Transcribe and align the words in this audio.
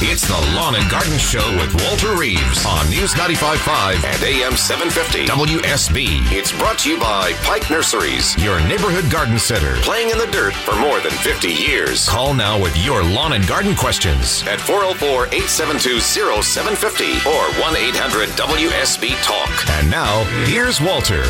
It's 0.00 0.22
the 0.22 0.54
Lawn 0.54 0.76
and 0.76 0.88
Garden 0.88 1.18
Show 1.18 1.42
with 1.56 1.74
Walter 1.82 2.14
Reeves 2.14 2.64
on 2.64 2.88
News 2.90 3.14
95.5 3.14 4.04
and 4.04 4.22
AM 4.22 4.56
750 4.56 5.26
WSB. 5.26 6.30
It's 6.30 6.52
brought 6.52 6.78
to 6.80 6.90
you 6.90 7.00
by 7.00 7.32
Pike 7.42 7.68
Nurseries, 7.68 8.38
your 8.38 8.60
neighborhood 8.68 9.10
garden 9.10 9.36
center, 9.36 9.74
playing 9.82 10.10
in 10.10 10.18
the 10.18 10.28
dirt 10.30 10.54
for 10.54 10.76
more 10.76 11.00
than 11.00 11.10
50 11.10 11.48
years. 11.48 12.08
Call 12.08 12.34
now 12.34 12.62
with 12.62 12.76
your 12.84 13.02
lawn 13.02 13.32
and 13.32 13.44
garden 13.48 13.74
questions 13.74 14.46
at 14.46 14.60
404 14.60 15.26
872 15.34 15.98
0750 15.98 17.26
or 17.28 17.42
1 17.60 17.76
800 17.76 18.28
WSB 18.38 19.10
Talk. 19.24 19.50
And 19.80 19.90
now, 19.90 20.22
here's 20.46 20.80
Walter. 20.80 21.24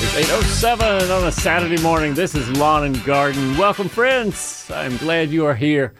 It's 0.00 0.16
807 0.16 1.10
on 1.10 1.24
a 1.26 1.32
Saturday 1.32 1.82
morning. 1.82 2.14
This 2.14 2.34
is 2.34 2.48
Lawn 2.56 2.84
and 2.84 3.04
Garden. 3.04 3.58
Welcome, 3.58 3.90
friends. 3.90 4.70
I'm 4.70 4.96
glad 4.96 5.28
you 5.28 5.44
are 5.44 5.54
here. 5.54 5.92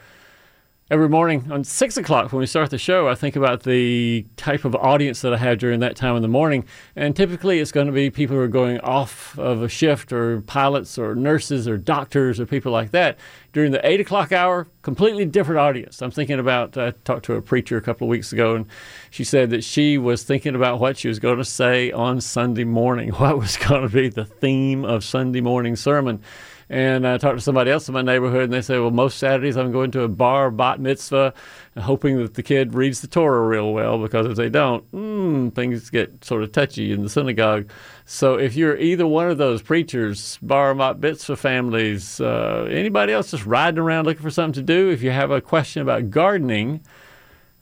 Every 0.91 1.09
morning 1.09 1.51
on 1.51 1.63
6 1.63 1.97
o'clock 1.97 2.31
when 2.31 2.41
we 2.41 2.45
start 2.45 2.69
the 2.69 2.77
show, 2.77 3.07
I 3.07 3.15
think 3.15 3.35
about 3.35 3.63
the 3.63 4.23
type 4.37 4.65
of 4.65 4.75
audience 4.75 5.21
that 5.21 5.33
I 5.33 5.37
have 5.37 5.57
during 5.57 5.79
that 5.79 5.95
time 5.95 6.15
in 6.15 6.21
the 6.21 6.27
morning. 6.27 6.63
And 6.95 7.15
typically 7.15 7.59
it's 7.59 7.71
going 7.71 7.87
to 7.87 7.91
be 7.91 8.11
people 8.11 8.35
who 8.35 8.41
are 8.43 8.47
going 8.47 8.79
off 8.81 9.35
of 9.39 9.63
a 9.63 9.67
shift, 9.67 10.13
or 10.13 10.41
pilots, 10.41 10.99
or 10.99 11.15
nurses, 11.15 11.67
or 11.67 11.79
doctors, 11.79 12.39
or 12.39 12.45
people 12.45 12.71
like 12.71 12.91
that. 12.91 13.17
During 13.51 13.71
the 13.71 13.83
8 13.83 13.99
o'clock 14.01 14.31
hour, 14.31 14.67
completely 14.83 15.25
different 15.25 15.57
audience. 15.57 16.03
I'm 16.03 16.11
thinking 16.11 16.37
about, 16.37 16.77
I 16.77 16.91
talked 17.03 17.25
to 17.25 17.33
a 17.33 17.41
preacher 17.41 17.77
a 17.77 17.81
couple 17.81 18.05
of 18.05 18.09
weeks 18.09 18.31
ago, 18.31 18.53
and 18.53 18.67
she 19.09 19.23
said 19.23 19.49
that 19.49 19.63
she 19.63 19.97
was 19.97 20.21
thinking 20.21 20.53
about 20.53 20.79
what 20.79 20.99
she 20.99 21.07
was 21.07 21.17
going 21.17 21.39
to 21.39 21.45
say 21.45 21.91
on 21.93 22.21
Sunday 22.21 22.63
morning, 22.63 23.09
what 23.13 23.39
was 23.39 23.57
going 23.57 23.81
to 23.81 23.89
be 23.89 24.07
the 24.07 24.25
theme 24.25 24.85
of 24.85 25.03
Sunday 25.03 25.41
morning 25.41 25.75
sermon. 25.75 26.21
And 26.69 27.07
I 27.07 27.17
talked 27.17 27.37
to 27.37 27.43
somebody 27.43 27.69
else 27.69 27.87
in 27.87 27.93
my 27.93 28.01
neighborhood, 28.01 28.45
and 28.45 28.53
they 28.53 28.61
said, 28.61 28.79
Well, 28.79 28.89
most 28.89 29.19
Saturdays 29.19 29.55
I'm 29.55 29.71
going 29.71 29.91
to 29.91 30.01
a 30.01 30.07
bar 30.07 30.49
bat 30.49 30.79
mitzvah, 30.79 31.33
hoping 31.77 32.17
that 32.17 32.33
the 32.33 32.41
kid 32.41 32.73
reads 32.73 33.01
the 33.01 33.07
Torah 33.07 33.45
real 33.47 33.71
well, 33.71 33.99
because 33.99 34.25
if 34.25 34.35
they 34.35 34.49
don't, 34.49 34.89
mm, 34.91 35.53
things 35.53 35.89
get 35.91 36.25
sort 36.25 36.41
of 36.41 36.51
touchy 36.51 36.91
in 36.91 37.03
the 37.03 37.09
synagogue. 37.09 37.69
So 38.05 38.35
if 38.35 38.55
you're 38.55 38.77
either 38.77 39.05
one 39.05 39.29
of 39.29 39.37
those 39.37 39.61
preachers, 39.61 40.39
bar 40.41 40.73
bat 40.73 40.99
mitzvah 40.99 41.35
families, 41.35 42.19
uh, 42.19 42.67
anybody 42.69 43.13
else 43.13 43.29
just 43.29 43.45
riding 43.45 43.79
around 43.79 44.05
looking 44.05 44.23
for 44.23 44.31
something 44.31 44.53
to 44.53 44.63
do, 44.63 44.89
if 44.89 45.03
you 45.03 45.11
have 45.11 45.29
a 45.29 45.41
question 45.41 45.83
about 45.83 46.09
gardening, 46.09 46.81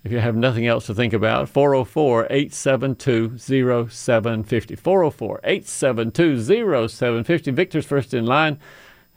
if 0.06 0.12
you 0.12 0.20
have 0.20 0.36
nothing 0.36 0.68
else 0.68 0.86
to 0.88 0.94
think 0.94 1.14
about, 1.14 1.48
404 1.50 2.28
872 2.30 3.38
0750. 3.38 4.76
404 4.76 5.40
872 5.44 6.88
0750. 6.90 7.52
Victor's 7.52 7.86
first 7.86 8.14
in 8.14 8.26
line 8.26 8.60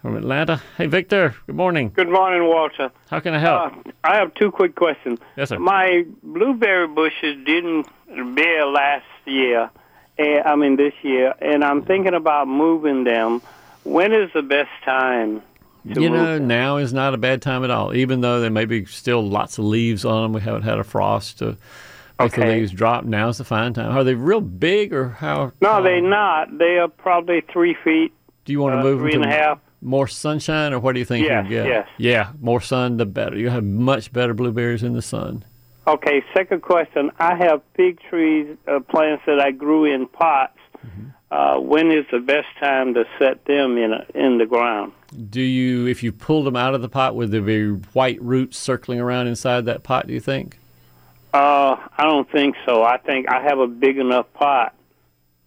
from 0.06 0.16
Atlanta. 0.16 0.62
Hey, 0.76 0.86
Victor. 0.86 1.34
Good 1.46 1.56
morning. 1.56 1.90
Good 1.92 2.08
morning, 2.08 2.44
Walter. 2.48 2.92
How 3.10 3.18
can 3.18 3.34
I 3.34 3.40
help? 3.40 3.72
Uh, 3.86 3.90
I 4.04 4.16
have 4.18 4.32
two 4.34 4.52
quick 4.52 4.76
questions. 4.76 5.18
Yes, 5.36 5.48
sir. 5.48 5.58
My 5.58 6.04
blueberry 6.22 6.86
bushes 6.86 7.44
didn't 7.44 7.88
bear 8.36 8.66
last 8.66 9.04
year. 9.24 9.68
eh, 10.16 10.40
I 10.46 10.54
mean 10.54 10.76
this 10.76 10.94
year, 11.02 11.34
and 11.40 11.64
I'm 11.64 11.82
thinking 11.82 12.14
about 12.14 12.46
moving 12.46 13.02
them. 13.02 13.42
When 13.82 14.12
is 14.12 14.30
the 14.32 14.42
best 14.42 14.70
time? 14.84 15.42
To 15.92 16.00
you 16.00 16.08
know, 16.08 16.34
them? 16.34 16.46
now 16.46 16.76
is 16.76 16.92
not 16.92 17.12
a 17.12 17.16
bad 17.18 17.42
time 17.42 17.64
at 17.64 17.70
all. 17.70 17.92
Even 17.92 18.20
though 18.20 18.38
there 18.40 18.48
may 18.50 18.64
be 18.64 18.84
still 18.84 19.28
lots 19.28 19.58
of 19.58 19.64
leaves 19.64 20.04
on 20.04 20.22
them, 20.22 20.32
we 20.34 20.40
haven't 20.40 20.62
had 20.62 20.78
a 20.78 20.84
frost 20.84 21.38
to 21.40 21.56
make 22.20 22.30
the 22.32 22.46
leaves 22.46 22.70
drop. 22.70 23.04
Now's 23.04 23.38
the 23.38 23.44
fine 23.44 23.74
time. 23.74 23.90
Are 23.90 24.04
they 24.04 24.14
real 24.14 24.40
big 24.40 24.92
or 24.92 25.08
how? 25.08 25.50
No, 25.60 25.72
how- 25.72 25.80
they're 25.80 26.00
not. 26.00 26.56
They 26.58 26.78
are 26.78 26.86
probably 26.86 27.40
three 27.52 27.76
feet, 27.82 28.12
Do 28.44 28.52
you 28.52 28.60
want 28.60 28.74
to 28.76 28.78
uh, 28.78 28.84
move 28.84 29.00
three 29.00 29.10
them 29.12 29.22
and 29.24 29.32
to 29.32 29.36
a 29.36 29.40
half. 29.40 29.58
More 29.86 30.08
sunshine, 30.08 30.72
or 30.72 30.80
what 30.80 30.92
do 30.92 30.98
you 30.98 31.04
think? 31.04 31.26
Yes, 31.26 31.46
you'll 31.48 31.62
get? 31.62 31.66
yes. 31.68 31.88
Yeah, 31.96 32.32
more 32.40 32.60
sun, 32.60 32.96
the 32.96 33.06
better. 33.06 33.38
You 33.38 33.48
have 33.50 33.64
much 33.64 34.12
better 34.12 34.34
blueberries 34.34 34.82
in 34.82 34.92
the 34.92 35.02
sun. 35.02 35.44
Okay, 35.86 36.24
second 36.34 36.62
question. 36.62 37.12
I 37.18 37.36
have 37.36 37.62
fig 37.74 38.00
trees, 38.00 38.56
uh, 38.66 38.80
plants 38.80 39.22
that 39.26 39.40
I 39.40 39.52
grew 39.52 39.84
in 39.84 40.08
pots. 40.08 40.58
Mm-hmm. 40.84 41.08
Uh, 41.30 41.60
when 41.60 41.92
is 41.92 42.04
the 42.10 42.18
best 42.18 42.48
time 42.58 42.94
to 42.94 43.04
set 43.18 43.44
them 43.44 43.78
in 43.78 43.92
a, 43.92 44.06
in 44.14 44.38
the 44.38 44.46
ground? 44.46 44.92
Do 45.30 45.40
you, 45.40 45.86
if 45.86 46.02
you 46.02 46.10
pulled 46.12 46.46
them 46.46 46.56
out 46.56 46.74
of 46.74 46.82
the 46.82 46.88
pot, 46.88 47.14
would 47.14 47.30
there 47.30 47.40
be 47.40 47.68
white 47.92 48.20
roots 48.20 48.58
circling 48.58 49.00
around 49.00 49.28
inside 49.28 49.64
that 49.66 49.84
pot? 49.84 50.08
Do 50.08 50.12
you 50.12 50.20
think? 50.20 50.58
Uh, 51.32 51.76
I 51.96 52.04
don't 52.04 52.30
think 52.30 52.56
so. 52.64 52.82
I 52.82 52.96
think 52.98 53.28
I 53.30 53.42
have 53.42 53.58
a 53.60 53.66
big 53.66 53.98
enough 53.98 54.32
pot 54.34 54.74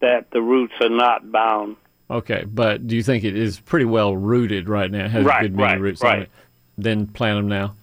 that 0.00 0.30
the 0.30 0.40
roots 0.40 0.74
are 0.80 0.88
not 0.88 1.30
bound. 1.30 1.76
Okay, 2.10 2.44
but 2.44 2.86
do 2.88 2.96
you 2.96 3.02
think 3.02 3.22
it 3.24 3.36
is 3.36 3.60
pretty 3.60 3.84
well 3.84 4.16
rooted 4.16 4.68
right 4.68 4.90
now? 4.90 5.04
It 5.04 5.10
has 5.12 5.24
Right, 5.24 5.42
good 5.42 5.54
many 5.54 5.72
right, 5.74 5.80
roots 5.80 6.02
on 6.02 6.08
right. 6.10 6.22
it. 6.22 6.30
Then 6.76 7.06
plant 7.06 7.38
them 7.38 7.48
now. 7.48 7.76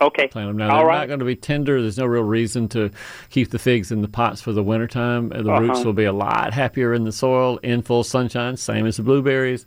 Okay. 0.00 0.26
Plant 0.26 0.48
them 0.48 0.56
now. 0.58 0.70
All 0.70 0.78
They're 0.78 0.86
right. 0.88 0.98
not 0.98 1.06
going 1.08 1.20
to 1.20 1.24
be 1.24 1.36
tender. 1.36 1.80
There's 1.80 1.96
no 1.96 2.06
real 2.06 2.24
reason 2.24 2.68
to 2.70 2.90
keep 3.30 3.50
the 3.50 3.58
figs 3.58 3.92
in 3.92 4.02
the 4.02 4.08
pots 4.08 4.40
for 4.42 4.52
the 4.52 4.62
wintertime. 4.62 5.28
The 5.28 5.44
roots 5.44 5.78
Uh-huh. 5.78 5.82
will 5.84 5.92
be 5.92 6.04
a 6.04 6.12
lot 6.12 6.52
happier 6.52 6.92
in 6.92 7.04
the 7.04 7.12
soil 7.12 7.58
in 7.58 7.82
full 7.82 8.02
sunshine, 8.04 8.56
same 8.56 8.84
as 8.84 8.96
the 8.96 9.04
blueberries. 9.04 9.64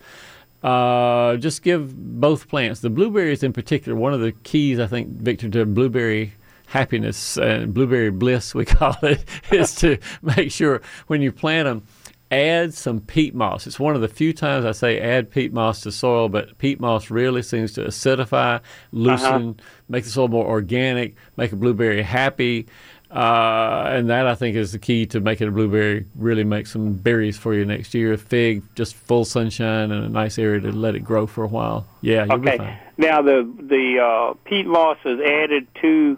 Uh, 0.62 1.38
just 1.38 1.62
give 1.64 1.96
both 2.20 2.48
plants, 2.50 2.82
the 2.82 2.90
blueberries 2.90 3.44
in 3.44 3.54
particular, 3.54 3.98
one 3.98 4.14
of 4.14 4.20
the 4.20 4.32
keys, 4.44 4.80
I 4.80 4.88
think, 4.88 5.08
Victor, 5.10 5.48
to 5.50 5.66
blueberry 5.66 6.34
happiness 6.68 7.38
and 7.38 7.74
blueberry 7.74 8.10
bliss, 8.10 8.54
we 8.56 8.66
call 8.66 8.98
it, 9.04 9.24
is 9.52 9.74
to 9.76 9.98
make 10.22 10.52
sure 10.52 10.82
when 11.08 11.22
you 11.22 11.32
plant 11.32 11.66
them, 11.66 11.84
add 12.32 12.74
some 12.74 13.00
peat 13.00 13.36
moss. 13.36 13.68
It's 13.68 13.80
one 13.80 13.96
of 13.96 14.02
the 14.02 14.08
few 14.08 14.34
times 14.34 14.66
I 14.66 14.72
say 14.72 15.00
add 15.00 15.30
peat 15.32 15.54
moss 15.54 15.82
to 15.82 15.92
soil, 15.92 16.28
but 16.30 16.58
peat 16.58 16.80
moss 16.80 17.10
really 17.12 17.42
seems 17.42 17.74
to 17.74 17.82
acidify, 17.86 18.62
loosen, 18.92 19.60
make 19.90 20.04
the 20.04 20.10
soil 20.10 20.28
more 20.28 20.46
organic, 20.46 21.16
make 21.38 21.52
a 21.52 21.56
blueberry 21.56 22.02
happy. 22.02 22.68
Uh, 23.12 23.86
and 23.92 24.10
that 24.10 24.28
I 24.28 24.36
think 24.36 24.58
is 24.58 24.72
the 24.74 24.80
key 24.80 25.06
to 25.08 25.22
making 25.22 25.48
a 25.48 25.52
blueberry 25.52 26.06
really 26.16 26.44
make 26.44 26.68
some 26.68 26.94
berries 26.94 27.38
for 27.38 27.54
you 27.54 27.64
next 27.64 27.94
year. 27.94 28.18
Fig, 28.18 28.64
just 28.76 28.96
full 28.96 29.24
sunshine 29.24 29.92
and 29.92 30.04
a 30.04 30.10
nice 30.10 30.38
area 30.38 30.60
to 30.62 30.72
let 30.72 30.96
it 30.96 31.02
grow 31.02 31.26
for 31.28 31.44
a 31.44 31.48
while. 31.48 31.86
Yeah, 32.02 32.26
you'll 32.26 32.40
be 32.40 32.50
Okay. 32.50 32.58
fine. 32.58 32.78
Now 32.98 33.22
the 33.22 33.50
the 33.62 34.00
uh, 34.00 34.34
peat 34.46 34.66
moss 34.66 34.98
is 35.06 35.20
added 35.22 35.68
to 35.82 36.18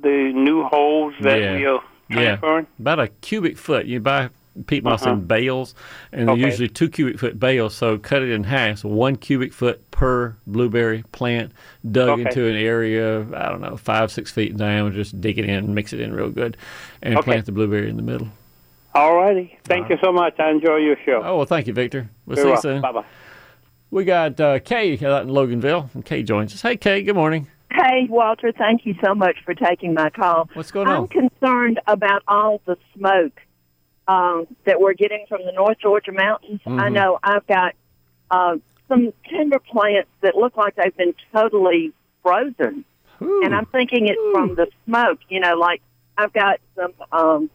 the 0.00 0.32
new 0.32 0.62
holes 0.62 1.14
that 1.20 1.38
Yeah. 1.40 1.56
we 1.56 1.66
are 1.66 1.82
Yeah, 2.08 2.62
about 2.78 3.00
a 3.00 3.08
cubic 3.08 3.58
foot. 3.58 3.86
You 3.86 4.00
buy 4.00 4.30
peat 4.66 4.84
moss 4.84 5.02
Uh-huh. 5.02 5.12
in 5.14 5.24
bales, 5.26 5.74
and 6.12 6.28
they're 6.28 6.34
Okay. 6.34 6.44
usually 6.44 6.68
two 6.68 6.88
cubic 6.88 7.18
foot 7.18 7.38
bales. 7.40 7.74
So 7.74 7.98
cut 7.98 8.22
it 8.22 8.30
in 8.30 8.44
half. 8.44 8.78
So 8.78 8.88
one 8.88 9.16
cubic 9.16 9.52
foot 9.52 9.90
per 9.90 10.34
blueberry 10.46 11.04
plant, 11.12 11.52
dug 11.90 12.10
Okay. 12.10 12.22
into 12.22 12.46
an 12.46 12.56
area 12.56 13.16
of, 13.16 13.34
I 13.34 13.48
don't 13.48 13.60
know 13.60 13.76
five 13.76 14.10
six 14.10 14.30
feet 14.30 14.50
in 14.52 14.56
diameter. 14.58 14.94
Just 14.96 15.20
dig 15.20 15.38
it 15.38 15.44
in, 15.46 15.74
mix 15.74 15.92
it 15.92 16.00
in 16.00 16.12
real 16.14 16.30
good, 16.30 16.56
and 17.02 17.16
Okay. 17.18 17.24
plant 17.24 17.46
the 17.46 17.52
blueberry 17.52 17.88
in 17.88 17.96
the 17.96 18.02
middle. 18.02 18.28
All 18.94 19.16
righty. 19.16 19.58
Thank 19.64 19.88
you 19.88 19.96
so 20.04 20.12
much. 20.12 20.38
I 20.38 20.50
enjoy 20.50 20.76
your 20.76 20.96
show. 21.06 21.22
Oh 21.24 21.38
well, 21.38 21.46
thank 21.46 21.66
you, 21.66 21.72
Victor. 21.72 22.10
We'll 22.26 22.36
see 22.36 22.42
Very 22.42 22.54
you 22.54 22.60
soon. 22.60 22.80
Bye 22.82 22.92
bye. 22.92 23.04
We 23.90 24.04
got 24.04 24.40
uh, 24.40 24.58
Kay 24.58 24.92
out 25.04 25.22
in 25.22 25.28
Loganville, 25.28 25.94
and 25.94 26.04
Kay 26.04 26.22
joins 26.22 26.54
us. 26.54 26.62
Hey, 26.62 26.76
Kay. 26.76 27.02
Good 27.02 27.14
morning. 27.14 27.46
Hey, 27.70 28.06
Walter, 28.10 28.52
thank 28.52 28.84
you 28.84 28.94
so 29.02 29.14
much 29.14 29.36
for 29.46 29.54
taking 29.54 29.94
my 29.94 30.10
call. 30.10 30.48
What's 30.52 30.70
going 30.70 30.88
on? 30.88 30.94
I'm 30.94 31.02
on? 31.02 31.08
concerned 31.08 31.80
about 31.86 32.22
all 32.28 32.60
the 32.66 32.76
smoke 32.94 33.40
um, 34.08 34.46
that 34.64 34.80
we're 34.80 34.94
getting 34.94 35.24
from 35.28 35.44
the 35.44 35.52
North 35.52 35.78
Georgia 35.78 36.12
mountains. 36.12 36.60
I 36.66 36.70
Mhm. 36.70 36.92
know 36.92 37.18
I've 37.22 37.46
got 37.46 37.74
uh, 38.30 38.56
some 38.88 39.12
tender 39.28 39.58
plants 39.58 40.08
that 40.22 40.36
look 40.36 40.56
like 40.56 40.74
they've 40.76 40.96
been 40.96 41.14
totally 41.32 41.92
frozen, 42.22 42.84
Ooh. 43.20 43.42
and 43.44 43.54
I'm 43.54 43.66
thinking 43.66 44.08
it's 44.08 44.20
from 44.32 44.54
the 44.54 44.68
smoke. 44.86 45.20
You 45.28 45.40
know, 45.40 45.54
like 45.54 45.80
I've 46.18 46.32
got 46.32 46.60
some 46.76 46.92
um, 47.12 47.50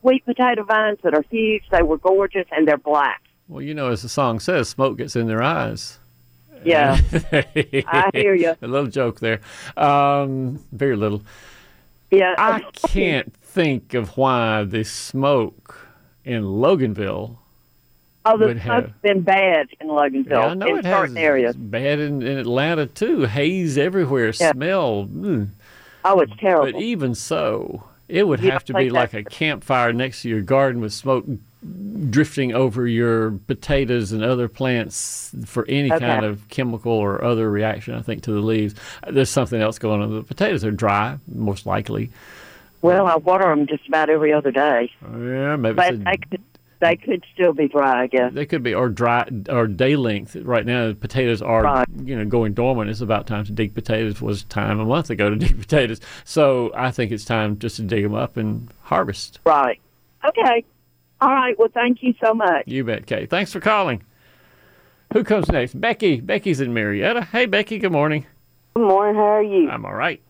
sweet 0.00 0.24
potato 0.24 0.64
vines 0.64 0.98
that 1.02 1.14
are 1.14 1.24
huge. 1.30 1.62
They 1.70 1.82
were 1.82 1.98
gorgeous, 1.98 2.46
and 2.52 2.66
they're 2.68 2.76
black. 2.76 3.20
well, 3.48 3.62
you 3.62 3.74
know, 3.74 3.90
as 3.90 4.02
the 4.02 4.08
song 4.08 4.40
says, 4.40 4.68
smoke 4.68 4.98
gets 4.98 5.16
in 5.16 5.26
their 5.28 5.42
eyes. 5.42 5.98
Yeah, 6.64 6.98
I 7.32 8.10
hear 8.14 8.34
you. 8.34 8.54
a 8.62 8.66
little 8.66 8.86
joke 8.88 9.20
there. 9.20 9.40
Um, 9.76 10.60
very 10.72 10.96
little. 10.96 11.22
Yeah, 12.10 12.34
I 12.38 12.60
can't 12.88 13.34
think 13.54 13.94
of 13.94 14.16
why 14.16 14.64
the 14.64 14.82
smoke 14.84 15.86
in 16.24 16.42
Loganville. 16.42 17.36
Oh, 18.26 18.38
the 18.38 18.46
would 18.46 18.62
smoke's 18.62 18.86
have- 18.86 19.02
been 19.02 19.20
bad 19.20 19.68
in 19.80 19.86
Loganville 19.88 20.30
Yeah, 20.30 20.46
I 20.46 20.54
know 20.54 20.66
in 20.66 20.78
it 20.78 20.84
has. 20.86 20.94
certain 21.02 21.16
areas. 21.18 21.54
Bad 21.56 22.00
in, 22.00 22.22
in 22.22 22.38
Atlanta 22.38 22.86
too. 22.86 23.22
Haze 23.26 23.78
everywhere. 23.78 24.32
Yeah. 24.40 24.52
Smell. 24.52 25.06
mm. 25.06 25.48
Oh, 26.04 26.20
it's 26.20 26.32
terrible. 26.38 26.72
But 26.72 26.82
even 26.82 27.14
so, 27.14 27.84
it 28.08 28.26
would 28.26 28.40
You 28.42 28.50
have 28.50 28.64
to 28.66 28.74
be 28.74 28.90
like 28.90 29.14
a 29.14 29.22
campfire 29.22 29.92
next 29.92 30.22
to 30.22 30.28
your 30.28 30.40
garden 30.42 30.80
with 30.80 30.92
smoke 30.92 31.24
drifting 32.10 32.52
over 32.54 32.86
your 32.86 33.30
potatoes 33.46 34.12
and 34.12 34.22
other 34.22 34.48
plants 34.48 35.34
for 35.46 35.64
any 35.66 35.90
Okay. 35.92 36.04
kind 36.04 36.24
of 36.24 36.46
chemical 36.48 36.92
or 36.92 37.22
other 37.24 37.50
reaction, 37.50 37.94
I 37.94 38.02
think, 38.02 38.22
to 38.24 38.32
the 38.32 38.40
leaves. 38.40 38.74
There's 39.08 39.30
something 39.30 39.60
else 39.62 39.78
going 39.78 40.02
on. 40.02 40.14
The 40.14 40.22
potatoes 40.22 40.64
are 40.64 40.70
dry, 40.70 41.16
most 41.32 41.64
likely. 41.66 42.10
Well, 42.84 43.06
I 43.06 43.16
water 43.16 43.44
them 43.44 43.66
just 43.66 43.88
about 43.88 44.10
every 44.10 44.32
other 44.32 44.50
day, 44.50 44.92
oh, 45.04 45.18
Yeah, 45.26 45.56
maybe 45.56 45.74
but 45.74 45.94
it's 45.94 46.00
a 46.00 46.04
they 46.04 46.16
could 46.16 46.42
they 46.80 46.96
could 46.96 47.24
still 47.32 47.54
be 47.54 47.66
dry, 47.66 48.02
I 48.02 48.06
guess. 48.08 48.34
They 48.34 48.44
could 48.44 48.62
be 48.62 48.74
or 48.74 48.90
dry 48.90 49.26
or 49.48 49.66
day 49.66 49.96
length. 49.96 50.36
Right 50.36 50.66
now, 50.66 50.92
potatoes 50.92 51.40
are 51.40 51.62
Right. 51.62 51.86
you 52.04 52.14
know 52.16 52.26
going 52.26 52.52
dormant. 52.52 52.90
It's 52.90 53.00
about 53.00 53.26
time 53.26 53.44
to 53.46 53.52
dig 53.52 53.74
potatoes. 53.74 54.20
Was 54.20 54.42
time 54.44 54.80
a 54.80 54.84
month 54.84 55.08
ago 55.08 55.30
to 55.30 55.36
dig 55.44 55.58
potatoes. 55.58 56.00
So 56.24 56.72
I 56.74 56.90
think 56.90 57.10
it's 57.10 57.24
time 57.24 57.58
just 57.58 57.76
to 57.76 57.82
dig 57.82 58.02
them 58.02 58.14
up 58.14 58.36
and 58.36 58.68
harvest. 58.82 59.40
Right. 59.46 59.80
Okay. 60.26 60.64
All 61.22 61.30
right. 61.30 61.58
Well, 61.58 61.68
thank 61.72 62.02
you 62.02 62.12
so 62.22 62.34
much. 62.34 62.64
You 62.66 62.84
bet, 62.84 63.06
Kay. 63.06 63.24
Thanks 63.26 63.50
for 63.52 63.60
calling. 63.60 64.02
Who 65.14 65.24
comes 65.24 65.48
next? 65.48 65.80
Becky. 65.80 66.20
Becky's 66.20 66.60
in 66.60 66.74
Marietta. 66.74 67.22
Hey, 67.22 67.46
Becky. 67.46 67.78
Good 67.78 67.92
morning. 67.92 68.26
Good 68.74 68.86
morning. 68.88 69.14
How 69.14 69.22
are 69.36 69.42
you? 69.42 69.70
I'm 69.70 69.86
all 69.86 69.94
right. 69.94 70.20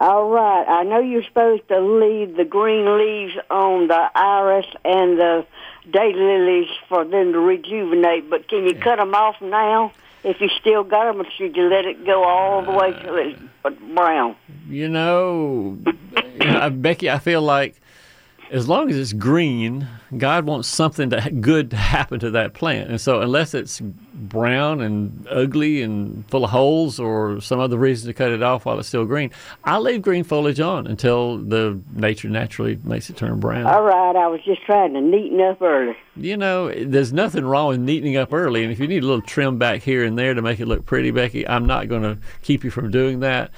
All 0.00 0.28
right. 0.30 0.64
I 0.66 0.84
know 0.84 1.00
you're 1.00 1.24
supposed 1.24 1.66
to 1.68 1.80
leave 1.80 2.36
the 2.36 2.44
green 2.44 2.98
leaves 2.98 3.34
on 3.50 3.88
the 3.88 4.10
iris 4.14 4.66
and 4.84 5.18
the 5.18 5.46
daylilies 5.88 6.68
for 6.88 7.04
them 7.04 7.32
to 7.32 7.38
rejuvenate, 7.38 8.28
but 8.28 8.48
can 8.48 8.64
you 8.64 8.74
cut 8.74 8.96
them 8.96 9.14
off 9.14 9.40
now? 9.40 9.92
If 10.22 10.40
you 10.40 10.48
still 10.60 10.84
got 10.84 11.04
them, 11.04 11.22
or 11.22 11.30
should 11.38 11.56
you 11.56 11.70
let 11.70 11.86
it 11.86 12.04
go 12.04 12.24
all 12.24 12.62
the 12.62 12.72
way 12.72 12.92
till 12.92 13.16
it's 13.16 13.80
brown? 13.94 14.36
You 14.68 14.88
know, 14.88 15.78
you 16.38 16.46
know, 16.46 16.68
Becky, 16.68 17.08
I 17.08 17.18
feel 17.18 17.40
like 17.40 17.80
as 18.50 18.68
long 18.68 18.90
as 18.90 18.98
it's 18.98 19.12
green, 19.12 19.88
God 20.18 20.44
wants 20.44 20.68
something 20.68 21.10
to, 21.10 21.30
good 21.30 21.70
to 21.70 21.76
happen 21.76 22.20
to 22.20 22.30
that 22.32 22.52
plant. 22.52 22.90
And 22.90 23.00
so, 23.00 23.20
unless 23.20 23.54
it's 23.54 23.80
brown 24.28 24.80
and 24.80 25.26
ugly 25.28 25.82
and 25.82 26.26
full 26.28 26.44
of 26.44 26.50
holes 26.50 27.00
or 27.00 27.40
some 27.40 27.58
other 27.60 27.76
reason 27.76 28.06
to 28.08 28.14
cut 28.14 28.30
it 28.30 28.42
off 28.42 28.64
while 28.64 28.78
it's 28.78 28.88
still 28.88 29.04
green, 29.04 29.30
I 29.64 29.78
leave 29.78 30.02
green 30.02 30.24
foliage 30.24 30.60
on 30.60 30.86
until 30.86 31.38
the 31.38 31.80
nature 31.94 32.28
naturally 32.28 32.78
makes 32.84 33.10
it 33.10 33.16
turn 33.16 33.40
brown. 33.40 33.66
All 33.66 33.82
right. 33.82 34.16
I 34.16 34.26
was 34.26 34.40
just 34.44 34.62
trying 34.62 34.94
to 34.94 35.00
neaten 35.00 35.40
up 35.40 35.62
early. 35.62 35.96
You 36.16 36.36
know, 36.36 36.70
there's 36.72 37.12
nothing 37.12 37.44
wrong 37.44 37.68
with 37.68 37.80
neatening 37.80 38.16
up 38.16 38.32
early. 38.32 38.62
And 38.62 38.72
if 38.72 38.78
you 38.78 38.86
need 38.86 39.02
a 39.02 39.06
little 39.06 39.22
trim 39.22 39.58
back 39.58 39.82
here 39.82 40.04
and 40.04 40.18
there 40.18 40.34
to 40.34 40.42
make 40.42 40.60
it 40.60 40.66
look 40.66 40.84
pretty, 40.84 41.10
Becky, 41.10 41.46
I'm 41.46 41.66
not 41.66 41.88
going 41.88 42.02
to 42.02 42.18
keep 42.42 42.64
you 42.64 42.70
from 42.70 42.90
doing 42.90 43.20
that. 43.20 43.50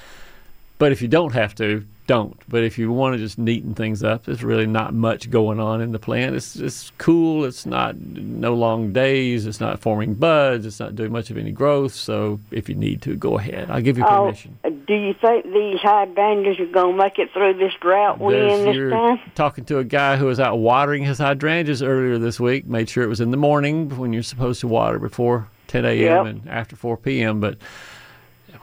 But 0.77 0.91
if 0.91 1.01
you 1.01 1.07
don't 1.07 1.33
have 1.33 1.55
to, 1.55 1.85
don't. 2.07 2.37
But 2.49 2.63
if 2.63 2.77
you 2.77 2.91
want 2.91 3.15
to 3.15 3.19
just 3.19 3.37
neaten 3.39 3.75
things 3.75 4.03
up, 4.03 4.25
there's 4.25 4.43
really 4.43 4.65
not 4.67 4.93
much 4.93 5.29
going 5.29 5.59
on 5.59 5.81
in 5.81 5.91
the 5.91 5.99
plant. 5.99 6.35
It's 6.35 6.55
it's 6.55 6.91
cool. 6.97 7.45
It's 7.45 7.65
not 7.65 7.95
no 7.97 8.53
long 8.53 8.91
days. 8.93 9.45
It's 9.45 9.59
not 9.59 9.79
forming 9.79 10.13
buds. 10.15 10.65
It's 10.65 10.79
not 10.79 10.95
doing 10.95 11.11
much 11.11 11.29
of 11.31 11.37
any 11.37 11.51
growth. 11.51 11.93
So 11.93 12.39
if 12.51 12.67
you 12.69 12.75
need 12.75 13.01
to, 13.03 13.15
go 13.15 13.37
ahead. 13.37 13.69
I'll 13.71 13.81
give 13.81 13.97
you 13.97 14.03
Oh, 14.05 14.25
permission. 14.25 14.57
do 14.87 14.93
you 14.93 15.13
think 15.13 15.45
these 15.45 15.79
hydrangeas 15.79 16.59
are 16.59 16.65
going 16.71 16.97
to 16.97 17.03
make 17.03 17.19
it 17.19 17.31
through 17.31 17.53
this 17.55 17.73
drought 17.79 18.19
we're 18.19 18.47
in 18.47 18.65
this 18.65 18.75
you're 18.75 18.89
time? 18.89 19.19
talking 19.35 19.65
to 19.65 19.77
a 19.79 19.83
guy 19.83 20.17
who 20.17 20.25
was 20.25 20.39
out 20.39 20.57
watering 20.59 21.03
his 21.03 21.17
hydrangeas 21.17 21.81
earlier 21.81 22.17
this 22.17 22.39
week. 22.39 22.65
Made 22.65 22.89
sure 22.89 23.03
it 23.03 23.07
was 23.07 23.21
in 23.21 23.31
the 23.31 23.37
morning 23.37 23.89
when 23.97 24.13
you're 24.13 24.23
supposed 24.23 24.59
to 24.61 24.67
water 24.67 24.99
before 24.99 25.47
10 25.67 25.85
a.m. 25.85 25.97
Yep. 25.99 26.25
and 26.25 26.49
after 26.49 26.75
4 26.75 26.97
p.m. 26.97 27.39
But 27.39 27.57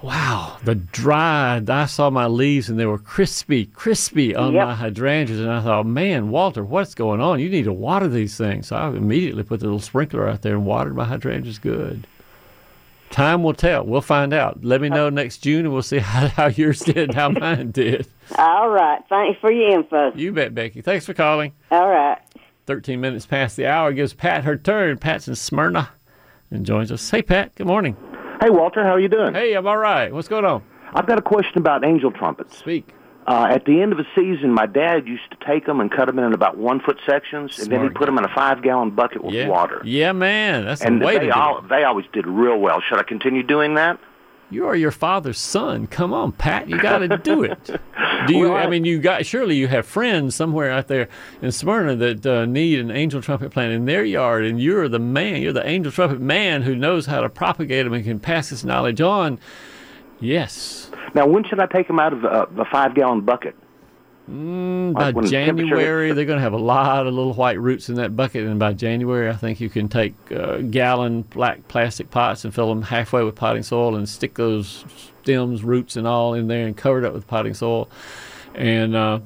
wow, 0.03 0.57
the 0.65 0.75
dry. 0.75 1.63
I 1.69 1.87
saw 1.87 2.11
my 2.11 2.27
leaves 2.27 2.69
and 2.69 2.79
they 2.79 2.87
were 2.87 2.99
crispy, 2.99 3.67
crispy 3.67 4.35
on 4.35 4.53
Yep. 4.55 4.67
my 4.67 4.75
hydrangeas, 4.75 5.41
and 5.41 5.51
I 5.51 5.61
thought, 5.61 5.87
man, 5.87 6.31
Walter, 6.31 6.65
what's 6.65 6.95
going 6.95 7.21
on? 7.21 7.41
You 7.41 7.49
need 7.49 7.65
to 7.65 7.73
water 7.73 8.09
these 8.09 8.37
things. 8.37 8.69
So 8.69 8.77
I 8.77 8.89
immediately 8.89 9.43
put 9.43 9.61
the 9.61 9.67
little 9.67 9.81
sprinkler 9.81 10.29
out 10.29 10.43
there 10.43 10.55
and 10.55 10.65
watered 10.67 10.95
my 10.97 11.05
hydrangeas 11.05 11.59
good. 11.59 12.07
Time 13.11 13.43
will 13.43 13.55
tell. 13.55 13.85
We'll 13.85 14.01
find 14.03 14.33
out. 14.33 14.65
Let 14.65 14.81
me 14.81 14.89
know 14.89 15.11
next 15.11 15.39
June, 15.39 15.65
and 15.65 15.73
we'll 15.73 15.83
see 15.83 15.99
how, 16.01 16.29
how 16.29 16.47
yours 16.47 16.81
did 16.81 16.97
and 16.97 17.15
how 17.15 17.29
mine 17.31 17.73
did. 17.73 18.07
All 18.39 18.69
right. 18.71 19.03
Thanks 19.09 19.41
for 19.41 19.51
your 19.51 19.81
info. 19.81 20.13
You 20.15 20.33
bet, 20.33 20.55
Becky. 20.55 20.81
Thanks 20.81 21.07
for 21.07 21.15
calling. 21.15 21.53
All 21.73 21.89
right. 21.89 22.19
13 22.67 23.01
minutes 23.01 23.27
past 23.27 23.57
the 23.57 23.67
hour 23.67 23.93
gives 23.93 24.15
Pat 24.15 24.45
her 24.45 24.57
turn. 24.57 24.97
Pat's 24.99 25.27
in 25.27 25.35
Smyrna 25.35 25.91
and 26.53 26.65
joins 26.65 26.93
us. 26.93 27.11
Hey, 27.11 27.23
Pat. 27.23 27.53
Good 27.57 27.67
morning. 27.67 27.97
Hey, 28.41 28.51
Walter, 28.51 28.83
how 28.83 28.91
are 28.95 29.01
you 29.01 29.09
doing? 29.09 29.35
Hey, 29.35 29.53
I'm 29.55 29.67
all 29.67 29.77
right. 29.77 30.13
What's 30.13 30.29
going 30.29 30.45
on? 30.45 30.63
I've 30.95 31.07
got 31.07 31.19
a 31.19 31.23
question 31.23 31.59
about 31.59 31.85
angel 31.85 32.11
trumpets. 32.11 32.57
Speak. 32.59 32.95
Uh, 33.27 33.49
at 33.51 33.67
the 33.67 33.83
end 33.83 33.93
of 33.93 33.99
a 33.99 34.07
season, 34.17 34.53
my 34.53 34.65
dad 34.67 35.07
used 35.07 35.31
to 35.31 35.37
take 35.47 35.67
them 35.67 35.79
and 35.79 35.93
cut 35.93 36.07
them 36.07 36.19
in 36.19 36.33
about 36.33 36.57
one 36.57 36.81
foot 36.81 36.99
sections, 37.07 37.59
and 37.59 37.71
then 37.71 37.81
he 37.81 37.87
Smart 37.89 37.95
put 37.95 38.07
them 38.07 38.17
in 38.19 38.25
a 38.25 38.35
five 38.35 38.63
gallon 38.63 38.91
bucket 38.91 39.23
with 39.23 39.35
Yeah. 39.35 39.47
water. 39.49 39.83
Yeah, 39.85 40.13
man. 40.13 40.65
That's 40.65 40.81
And 40.81 41.01
the 41.03 41.07
way 41.07 41.15
to 41.15 41.19
they 41.21 41.27
do 41.27 41.31
it. 41.59 41.69
they 41.69 41.85
always 41.85 42.07
did 42.13 42.27
real 42.27 42.59
well. 42.59 42.81
Should 42.81 42.99
I 42.99 43.03
continue 43.03 43.43
doing 43.43 43.75
that? 43.75 44.01
You 44.51 44.67
are 44.67 44.75
your 44.75 44.91
father's 44.91 45.39
son. 45.39 45.87
Come 45.87 46.13
on, 46.13 46.33
Pat. 46.33 46.69
You 46.69 46.81
got 46.83 46.99
to 46.99 47.17
do 47.19 47.45
it. 47.45 47.65
Do 48.27 48.35
you? 48.35 48.41
Well, 48.51 48.57
I 48.57 48.63
I- 48.65 48.67
mean, 48.69 48.85
you 48.85 48.99
got. 48.99 49.25
Surely 49.25 49.55
you 49.57 49.69
have 49.69 49.87
friends 49.87 50.35
somewhere 50.35 50.71
out 50.71 50.89
there 50.89 51.09
in 51.41 51.53
Smyrna 51.53 51.95
that 51.97 52.27
uh, 52.27 52.45
need 52.47 52.81
an 52.81 52.91
angel 52.91 53.23
trumpet 53.23 53.53
plant 53.53 53.73
in 53.73 53.85
their 53.85 54.05
yard, 54.05 54.45
and 54.45 54.61
you're 54.61 54.89
the 54.89 54.99
man. 54.99 55.41
You're 55.41 55.53
the 55.53 55.67
angel 55.67 55.93
trumpet 55.93 56.21
man 56.21 56.63
who 56.63 56.75
knows 56.75 57.07
how 57.07 57.21
to 57.21 57.29
propagate 57.29 57.85
them 57.85 57.93
and 57.93 58.05
can 58.05 58.19
pass 58.19 58.51
this 58.51 58.65
knowledge 58.65 59.01
on. 59.01 59.39
Yes. 60.21 60.91
Now, 61.15 61.27
when 61.27 61.45
should 61.45 61.61
I 61.61 61.67
take 61.67 61.87
them 61.87 61.99
out 61.99 62.13
of 62.13 62.23
the, 62.23 62.29
uh, 62.29 62.47
the 62.55 62.65
five 62.71 62.95
bucket? 64.31 64.95
By 64.95 65.03
Like 65.07 65.15
when 65.17 65.25
the 65.25 65.31
temperature- 65.31 65.69
January, 65.69 66.13
they're 66.13 66.25
going 66.25 66.39
to 66.39 66.43
have 66.43 66.53
a 66.53 66.57
lot 66.59 67.07
of 67.07 67.13
little 67.15 67.35
white 67.35 67.61
roots 67.61 67.89
in 67.89 67.97
that 67.97 68.17
bucket, 68.17 68.45
and 68.47 68.59
by 68.59 68.73
January, 68.73 69.29
I 69.29 69.35
think 69.35 69.61
you 69.61 69.69
can 69.71 69.89
take 69.89 70.15
uh, 70.35 70.59
gallon 70.59 71.23
black 71.23 71.67
plastic 71.69 72.11
pots 72.11 72.45
and 72.45 72.55
fill 72.55 72.69
them 72.69 72.83
halfway 72.83 73.23
with 73.25 73.35
potting 73.35 73.63
soil 73.63 73.95
and 73.97 74.09
stick 74.09 74.35
those 74.35 74.85
stems, 75.23 75.63
roots, 75.65 75.97
and 75.97 76.07
all 76.07 76.35
in 76.35 76.47
there 76.49 76.67
and 76.67 76.77
cover 76.77 76.99
it 76.99 77.05
up 77.05 77.13
with 77.13 77.27
potting 77.27 77.55
soil, 77.55 77.89
and 78.55 78.95
uh, 78.97 79.21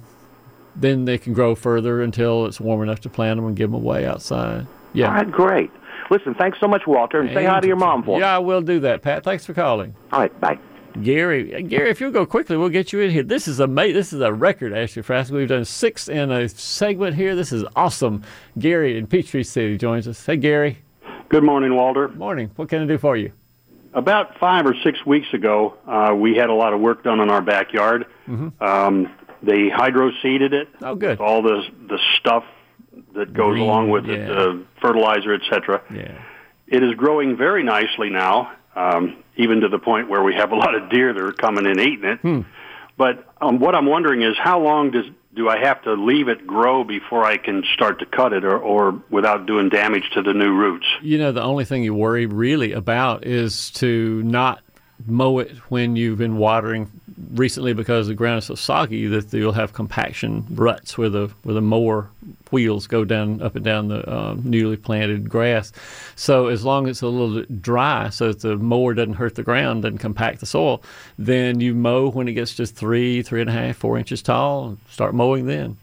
then 0.76 1.04
they 1.04 1.18
can 1.18 1.32
grow 1.32 1.54
further 1.54 2.02
until 2.02 2.46
it's 2.46 2.60
warm 2.60 2.82
enough 2.82 3.00
to 3.00 3.08
plant 3.08 3.36
them 3.38 3.46
and 3.46 3.56
give 3.56 3.70
them 3.70 3.80
away 3.80 4.04
outside. 4.06 4.66
Yeah. 4.92 5.08
All 5.08 5.14
right, 5.14 5.30
great. 5.30 5.70
Listen, 6.10 6.34
thanks 6.34 6.58
so 6.60 6.68
much, 6.68 6.82
Walter, 6.86 7.20
and 7.20 7.30
say 7.32 7.44
hi 7.44 7.60
to 7.60 7.66
your 7.66 7.76
mom 7.76 8.02
for 8.02 8.16
me. 8.16 8.20
Yeah, 8.20 8.36
I 8.36 8.38
will 8.38 8.60
do 8.60 8.78
that, 8.80 9.00
Pat. 9.02 9.24
Thanks 9.24 9.46
for 9.46 9.54
calling. 9.54 9.94
All 10.12 10.20
right, 10.20 10.40
bye. 10.40 10.58
Gary, 11.02 11.62
Gary, 11.64 11.90
if 11.90 12.00
you'll 12.00 12.12
go 12.12 12.24
quickly, 12.24 12.56
we'll 12.56 12.68
get 12.68 12.92
you 12.92 13.00
in 13.00 13.10
here. 13.10 13.22
This 13.22 13.48
is 13.48 13.58
a 13.60 13.66
this 13.66 14.12
is 14.12 14.20
a 14.20 14.32
record, 14.32 14.72
Ashley 14.72 15.02
Frasca. 15.02 15.32
We've 15.32 15.48
done 15.48 15.64
six 15.64 16.08
in 16.08 16.30
a 16.30 16.48
segment 16.48 17.16
here. 17.16 17.34
This 17.34 17.52
is 17.52 17.64
awesome. 17.74 18.22
Gary 18.58 18.96
in 18.96 19.06
Peachtree 19.06 19.42
City 19.42 19.76
joins 19.76 20.06
us. 20.06 20.24
Hey, 20.24 20.36
Gary. 20.36 20.78
Good 21.28 21.42
morning, 21.42 21.74
Walter. 21.74 22.08
Morning. 22.08 22.50
What 22.56 22.68
can 22.68 22.82
I 22.82 22.86
do 22.86 22.98
for 22.98 23.16
you? 23.16 23.32
About 23.92 24.38
five 24.38 24.66
or 24.66 24.74
six 24.84 25.04
weeks 25.04 25.26
ago, 25.32 25.74
uh, 25.86 26.14
we 26.14 26.36
had 26.36 26.48
a 26.48 26.54
lot 26.54 26.72
of 26.72 26.80
work 26.80 27.02
done 27.02 27.20
in 27.20 27.30
our 27.30 27.42
backyard. 27.42 28.06
Um, 28.60 29.12
they 29.42 29.68
hydro 29.68 30.10
seeded 30.22 30.52
it. 30.52 30.72
Mm-hmm. 30.74 30.84
Oh, 30.84 30.94
good. 30.94 31.20
All 31.20 31.42
the 31.42 31.62
the 31.88 31.98
stuff 32.18 32.44
that 33.14 33.32
goes 33.32 33.54
Green, 33.54 33.62
along 33.64 33.90
with 33.90 34.08
it, 34.08 34.26
the 34.28 34.64
fertilizer, 34.80 35.34
etc. 35.34 35.82
Yeah. 35.92 36.22
It 36.66 36.82
is 36.82 36.94
growing 36.94 37.36
very 37.36 37.62
nicely 37.62 38.10
now, 38.10 38.52
um, 38.74 39.22
even 39.36 39.60
to 39.60 39.68
the 39.68 39.78
point 39.78 40.08
where 40.08 40.22
we 40.22 40.34
have 40.34 40.52
a 40.52 40.56
lot 40.64 40.74
of 40.74 40.90
deer 40.90 41.12
that 41.12 41.22
are 41.22 41.32
coming 41.32 41.66
in 41.66 41.80
eating 41.80 42.04
it. 42.04 42.20
Hmm. 42.20 42.40
But 42.96 43.26
um, 43.40 43.58
what 43.58 43.74
I'm 43.74 43.86
wondering 43.86 44.22
is 44.22 44.36
how 44.38 44.60
long 44.60 44.92
does 44.92 45.06
do 45.34 45.48
I 45.48 45.58
have 45.58 45.82
to 45.82 45.94
leave 45.94 46.28
it 46.28 46.46
grow 46.46 46.84
before 46.84 47.24
I 47.24 47.36
can 47.38 47.64
start 47.74 47.98
to 47.98 48.06
cut 48.06 48.32
it, 48.32 48.44
or, 48.44 48.56
or 48.56 49.02
without 49.10 49.46
doing 49.46 49.68
damage 49.68 50.08
to 50.14 50.22
the 50.22 50.32
new 50.32 50.52
roots? 50.52 50.86
You 51.02 51.18
know, 51.18 51.32
the 51.32 51.42
only 51.42 51.64
thing 51.64 51.82
you 51.82 51.92
worry 51.92 52.26
really 52.26 52.72
about 52.72 53.26
is 53.26 53.70
to 53.72 54.22
not 54.22 54.62
mow 55.06 55.38
it 55.38 55.50
when 55.70 55.96
you've 55.96 56.18
been 56.18 56.36
watering 56.36 56.90
recently 57.32 57.72
because 57.72 58.08
the 58.08 58.14
ground 58.14 58.38
is 58.38 58.46
so 58.46 58.54
soggy 58.54 59.06
that 59.06 59.32
you'll 59.32 59.52
have 59.52 59.72
compaction 59.72 60.44
ruts 60.50 60.98
where 60.98 61.08
the 61.08 61.28
where 61.42 61.54
the 61.54 61.60
mower 61.60 62.08
wheels 62.50 62.86
go 62.86 63.04
down 63.04 63.42
up 63.42 63.56
and 63.56 63.64
down 63.64 63.88
the 63.88 64.12
um, 64.12 64.42
newly 64.44 64.76
planted 64.76 65.28
grass. 65.28 65.72
So 66.16 66.48
as 66.48 66.64
long 66.64 66.86
as 66.86 66.96
it's 66.96 67.02
a 67.02 67.08
little 67.08 67.44
dry, 67.60 68.10
so 68.10 68.28
that 68.28 68.40
the 68.40 68.56
mower 68.56 68.94
doesn't 68.94 69.14
hurt 69.14 69.34
the 69.34 69.42
ground, 69.42 69.82
doesn't 69.82 69.98
compact 69.98 70.40
the 70.40 70.46
soil, 70.46 70.82
then 71.18 71.60
you 71.60 71.74
mow 71.74 72.10
when 72.10 72.28
it 72.28 72.32
gets 72.32 72.54
just 72.54 72.76
three, 72.76 73.22
three 73.22 73.40
and 73.40 73.50
a 73.50 73.52
half, 73.52 73.76
four 73.76 73.98
inches 73.98 74.22
tall. 74.22 74.68
and 74.68 74.78
Start 74.90 75.14
mowing 75.14 75.46
then. 75.46 75.76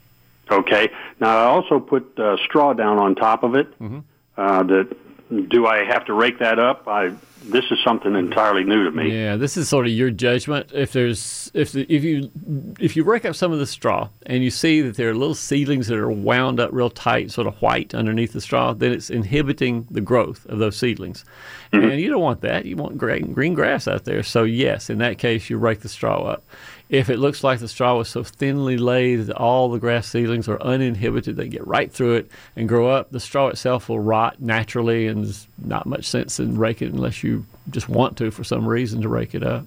Okay. 0.50 0.90
Now 1.20 1.38
I 1.38 1.44
also 1.46 1.80
put 1.80 2.18
uh, 2.20 2.38
straw 2.38 2.74
down 2.74 2.98
on 2.98 3.16
top 3.16 3.44
of 3.44 3.56
it. 3.56 3.68
Mm-hmm. 3.80 4.00
Uh, 4.38 4.64
that 4.64 4.98
do 5.50 5.66
I 5.66 5.84
have 5.86 6.06
to 6.06 6.14
rake 6.14 6.40
that 6.40 6.60
up? 6.60 6.88
I 6.88 7.14
this 7.44 7.66
is 7.72 7.80
something 7.84 8.16
entirely 8.16 8.64
new 8.64 8.84
to 8.84 8.92
me. 8.92 9.12
Yeah, 9.12 9.36
this 9.36 9.58
is 9.58 9.68
sort 9.68 9.88
of 9.88 9.92
your 9.92 10.12
judgment. 10.12 10.72
If 10.74 10.94
there's 10.94 11.52
if 11.54 11.72
the, 11.72 11.86
if 11.94 12.04
you 12.04 12.32
if 12.80 12.96
you 12.96 13.04
rake 13.04 13.26
up 13.26 13.36
some 13.36 13.52
of 13.52 13.60
the 13.60 13.66
straw 13.66 14.10
and 14.26 14.44
you 14.44 14.52
see 14.52 14.82
that 14.82 14.96
there 14.96 15.10
are 15.10 15.16
little 15.16 15.36
seedlings 15.36 15.88
that 15.88 15.98
are 15.98 16.12
wound 16.12 16.60
up 16.60 16.70
real 16.72 16.90
tight, 16.90 17.32
sort 17.32 17.48
of 17.48 17.56
white 17.62 17.96
underneath 17.96 18.34
the 18.34 18.42
straw, 18.42 18.74
then 18.74 18.92
it's 18.92 19.10
inhibiting 19.10 19.88
the 19.90 20.02
growth 20.02 20.46
of 20.46 20.60
those 20.60 20.78
seedlings, 20.78 21.26
mm-hmm. 21.74 21.90
and 21.90 22.00
you 22.00 22.10
don't 22.10 22.22
want 22.22 22.42
that. 22.42 22.66
You 22.66 22.76
want 22.76 22.98
green, 22.98 23.34
green 23.34 23.54
grass 23.54 23.88
out 23.88 24.06
there. 24.06 24.24
So 24.24 24.44
yes, 24.44 24.90
in 24.90 25.00
that 25.00 25.18
case, 25.18 25.50
you 25.50 25.58
rake 25.58 25.82
the 25.82 25.90
straw 25.90 26.24
up. 26.24 26.44
If 26.92 27.10
it 27.10 27.20
looks 27.20 27.42
like 27.42 27.60
the 27.60 27.70
straw 27.70 27.98
was 27.98 28.10
so 28.10 28.22
thinly 28.22 28.76
laid 28.78 29.28
that 29.28 29.38
all 29.38 29.70
the 29.70 29.80
grass 29.80 30.10
seedlings 30.10 30.50
are 30.50 30.62
uninhibited, 30.62 31.38
they 31.38 31.48
get 31.48 31.66
right 31.66 31.90
through 31.90 32.16
it 32.16 32.32
and 32.58 32.68
grow 32.68 32.90
up, 32.90 33.12
the 33.12 33.20
straw 33.22 33.48
itself 33.48 33.88
will 33.88 34.02
rot 34.02 34.42
naturally, 34.42 35.08
and 35.08 35.24
there's 35.24 35.48
not 35.58 35.86
much 35.86 36.04
sense 36.04 36.38
in 36.38 36.58
raking 36.58 36.90
it 36.90 36.94
unless 36.94 37.24
you 37.24 37.46
just 37.70 37.88
want 37.88 38.18
to 38.18 38.30
for 38.30 38.44
some 38.44 38.68
reason 38.68 39.02
to 39.04 39.08
rake 39.08 39.34
it 39.34 39.42
up. 39.42 39.66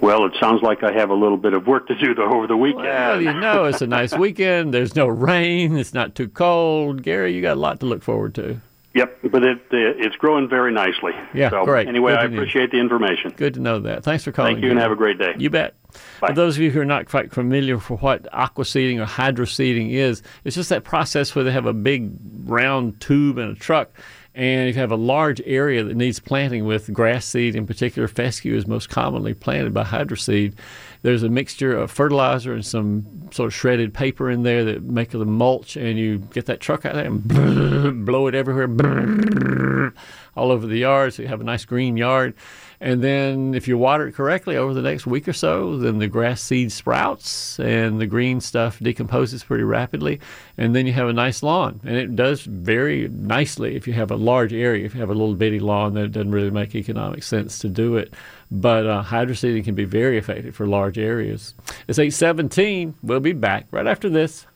Well, 0.00 0.24
it 0.24 0.32
sounds 0.38 0.62
like 0.62 0.84
I 0.84 0.92
have 0.92 1.10
a 1.10 1.14
little 1.14 1.36
bit 1.36 1.52
of 1.52 1.66
work 1.66 1.88
to 1.88 1.96
do 1.96 2.14
though 2.14 2.32
over 2.32 2.46
the 2.46 2.56
weekend. 2.56 2.84
Well, 2.84 3.20
you 3.20 3.34
know, 3.34 3.64
it's 3.64 3.82
a 3.82 3.88
nice 3.88 4.14
weekend. 4.16 4.72
There's 4.72 4.94
no 4.94 5.08
rain. 5.08 5.76
It's 5.76 5.92
not 5.92 6.14
too 6.14 6.28
cold. 6.28 7.02
Gary, 7.02 7.34
you 7.34 7.42
got 7.42 7.56
a 7.56 7.60
lot 7.60 7.80
to 7.80 7.86
look 7.86 8.04
forward 8.04 8.36
to. 8.36 8.60
Yep, 8.94 9.18
but 9.30 9.44
it, 9.44 9.58
it 9.70 9.96
it's 10.00 10.16
growing 10.16 10.48
very 10.48 10.72
nicely. 10.72 11.12
Yeah, 11.32 11.50
so, 11.50 11.64
great. 11.64 11.86
Anyway, 11.86 12.12
I 12.12 12.24
appreciate 12.24 12.72
the 12.72 12.78
information. 12.80 13.32
Good 13.36 13.54
to 13.54 13.60
know 13.60 13.78
that. 13.80 14.02
Thanks 14.02 14.24
for 14.24 14.32
calling. 14.32 14.56
Thank 14.56 14.64
you, 14.64 14.70
and 14.70 14.80
have 14.80 14.90
a 14.90 14.96
great 14.96 15.18
day. 15.18 15.34
You 15.38 15.48
bet. 15.48 15.74
Bye. 16.20 16.28
For 16.28 16.34
those 16.34 16.56
of 16.56 16.62
you 16.62 16.70
who 16.72 16.80
are 16.80 16.84
not 16.84 17.06
quite 17.06 17.32
familiar 17.32 17.78
for 17.78 17.98
what 17.98 18.26
aqua 18.32 18.64
seeding 18.64 19.00
or 19.00 19.04
hydro 19.04 19.44
seeding 19.44 19.90
is, 19.90 20.22
it's 20.44 20.56
just 20.56 20.70
that 20.70 20.82
process 20.82 21.34
where 21.34 21.44
they 21.44 21.52
have 21.52 21.66
a 21.66 21.72
big 21.72 22.12
round 22.44 23.00
tube 23.00 23.38
in 23.38 23.48
a 23.48 23.54
truck. 23.54 23.90
And 24.34 24.68
if 24.68 24.76
you 24.76 24.80
have 24.80 24.92
a 24.92 24.96
large 24.96 25.40
area 25.44 25.82
that 25.82 25.96
needs 25.96 26.20
planting 26.20 26.64
with 26.64 26.92
grass 26.92 27.26
seed, 27.26 27.56
in 27.56 27.66
particular, 27.66 28.06
fescue 28.06 28.54
is 28.56 28.66
most 28.66 28.88
commonly 28.88 29.34
planted 29.34 29.74
by 29.74 29.84
hydro 29.84 30.16
seed. 30.16 30.54
There's 31.02 31.22
a 31.22 31.28
mixture 31.28 31.76
of 31.76 31.90
fertilizer 31.90 32.52
and 32.52 32.64
some 32.64 33.28
sort 33.30 33.48
of 33.48 33.54
shredded 33.54 33.94
paper 33.94 34.30
in 34.30 34.42
there 34.42 34.64
that 34.64 34.82
make 34.82 35.10
the 35.10 35.24
mulch, 35.24 35.76
and 35.76 35.98
you 35.98 36.18
get 36.18 36.46
that 36.46 36.60
truck 36.60 36.84
out 36.84 36.94
there 36.94 37.06
and 37.06 38.04
blow 38.06 38.26
it 38.26 38.34
everywhere, 38.34 39.94
all 40.36 40.50
over 40.50 40.66
the 40.66 40.78
yard, 40.78 41.14
so 41.14 41.22
you 41.22 41.28
have 41.28 41.40
a 41.40 41.44
nice 41.44 41.64
green 41.64 41.96
yard. 41.96 42.34
And 42.82 43.04
then, 43.04 43.52
if 43.54 43.68
you 43.68 43.76
water 43.76 44.08
it 44.08 44.14
correctly 44.14 44.56
over 44.56 44.72
the 44.72 44.80
next 44.80 45.06
week 45.06 45.28
or 45.28 45.34
so, 45.34 45.76
then 45.76 45.98
the 45.98 46.08
grass 46.08 46.40
seed 46.40 46.72
sprouts 46.72 47.60
and 47.60 48.00
the 48.00 48.06
green 48.06 48.40
stuff 48.40 48.78
decomposes 48.78 49.44
pretty 49.44 49.64
rapidly. 49.64 50.18
And 50.56 50.74
then 50.74 50.86
you 50.86 50.94
have 50.94 51.08
a 51.08 51.12
nice 51.12 51.42
lawn. 51.42 51.80
And 51.84 51.96
it 51.96 52.16
does 52.16 52.40
very 52.40 53.08
nicely 53.08 53.76
if 53.76 53.86
you 53.86 53.92
have 53.92 54.10
a 54.10 54.16
large 54.16 54.54
area. 54.54 54.86
If 54.86 54.94
you 54.94 55.00
have 55.00 55.10
a 55.10 55.14
little 55.14 55.34
bitty 55.34 55.60
lawn, 55.60 55.92
then 55.92 56.04
it 56.04 56.12
doesn't 56.12 56.32
really 56.32 56.50
make 56.50 56.74
economic 56.74 57.22
sense 57.22 57.58
to 57.58 57.68
do 57.68 57.98
it. 57.98 58.14
But 58.50 58.86
uh, 58.86 59.02
hydro 59.02 59.34
seeding 59.34 59.62
can 59.62 59.74
be 59.74 59.84
very 59.84 60.18
effective 60.18 60.56
for 60.56 60.66
large 60.66 60.98
areas. 60.98 61.54
It's 61.86 61.98
817. 61.98 62.96
We'll 63.02 63.20
be 63.20 63.32
back 63.32 63.66
right 63.70 63.86
after 63.86 64.08
this. 64.08 64.46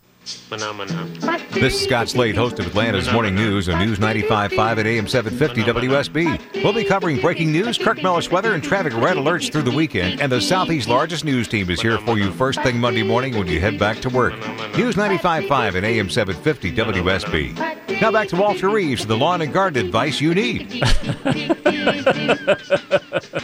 This 0.48 1.74
is 1.74 1.84
Scott 1.84 2.08
Slade, 2.08 2.34
host 2.34 2.58
of 2.58 2.66
Atlanta's 2.66 3.12
Morning 3.12 3.34
News 3.34 3.68
on 3.68 3.78
News 3.78 3.98
95.5 3.98 4.78
at 4.78 4.86
AM 4.86 5.06
750 5.06 5.62
WSB. 5.64 6.64
We'll 6.64 6.72
be 6.72 6.84
covering 6.84 7.20
breaking 7.20 7.52
news, 7.52 7.76
Kirk 7.76 8.02
Mellish 8.02 8.30
weather, 8.30 8.54
and 8.54 8.64
traffic 8.64 8.94
red 8.94 9.18
alerts 9.18 9.52
through 9.52 9.62
the 9.62 9.70
weekend. 9.70 10.22
And 10.22 10.32
the 10.32 10.40
Southeast's 10.40 10.88
largest 10.88 11.26
news 11.26 11.46
team 11.46 11.68
is 11.68 11.82
here 11.82 11.98
for 11.98 12.16
you 12.18 12.32
first 12.32 12.62
thing 12.62 12.78
Monday 12.80 13.02
morning 13.02 13.36
when 13.36 13.46
you 13.48 13.60
head 13.60 13.78
back 13.78 13.98
to 14.00 14.08
work. 14.08 14.32
News 14.78 14.94
95.5 14.94 15.74
at 15.74 15.84
AM 15.84 16.08
750 16.08 16.72
WSB. 16.72 18.00
Now 18.00 18.10
back 18.10 18.28
to 18.28 18.36
Walter 18.36 18.70
Reeves, 18.70 19.06
the 19.06 19.16
lawn 19.16 19.42
and 19.42 19.52
garden 19.52 19.84
advice 19.84 20.22
you 20.22 20.34
need. 20.34 20.82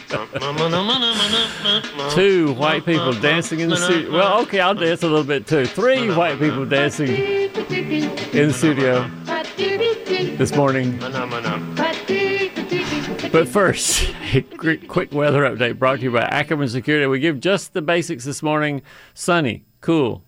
Two 2.15 2.53
white 2.55 2.85
people 2.85 3.13
dancing 3.13 3.61
in 3.61 3.69
the 3.69 3.77
studio. 3.77 4.13
Well, 4.13 4.43
okay, 4.43 4.61
I'll 4.61 4.75
dance 4.75 5.03
a 5.03 5.09
little 5.09 5.25
bit 5.25 5.47
too. 5.47 5.67
Three 5.67 6.13
white 6.15 6.39
people 6.39 6.65
dancing 6.67 7.09
in 7.15 8.49
the 8.49 8.53
studio 8.53 9.09
this 10.37 10.55
morning. 10.55 10.99
But 13.33 13.47
first, 13.49 14.13
a 14.33 14.43
quick 14.43 14.89
quick 14.89 15.13
weather 15.13 15.43
update 15.43 15.79
brought 15.79 15.99
to 15.99 16.05
you 16.05 16.11
by 16.11 16.23
Ackerman 16.23 16.69
Security. 16.69 17.07
We 17.07 17.21
give 17.21 17.39
just 17.39 17.73
the 17.73 17.83
basics 17.83 18.25
this 18.25 18.43
morning 18.43 18.83
sunny, 19.15 19.65
cool, 19.81 20.25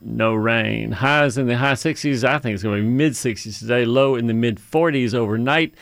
no 0.00 0.34
rain. 0.34 0.92
Highs 0.92 1.38
in 1.38 1.46
the 1.46 1.56
high 1.58 1.74
60s. 1.74 2.24
I 2.24 2.38
think 2.38 2.54
it's 2.54 2.62
going 2.62 2.76
to 2.76 2.82
be 2.82 2.88
mid 2.88 3.12
60s 3.12 3.60
today, 3.60 3.84
low 3.84 4.16
in 4.16 4.26
the 4.26 4.34
mid 4.34 4.58
40s 4.58 5.14
overnight. 5.14 5.74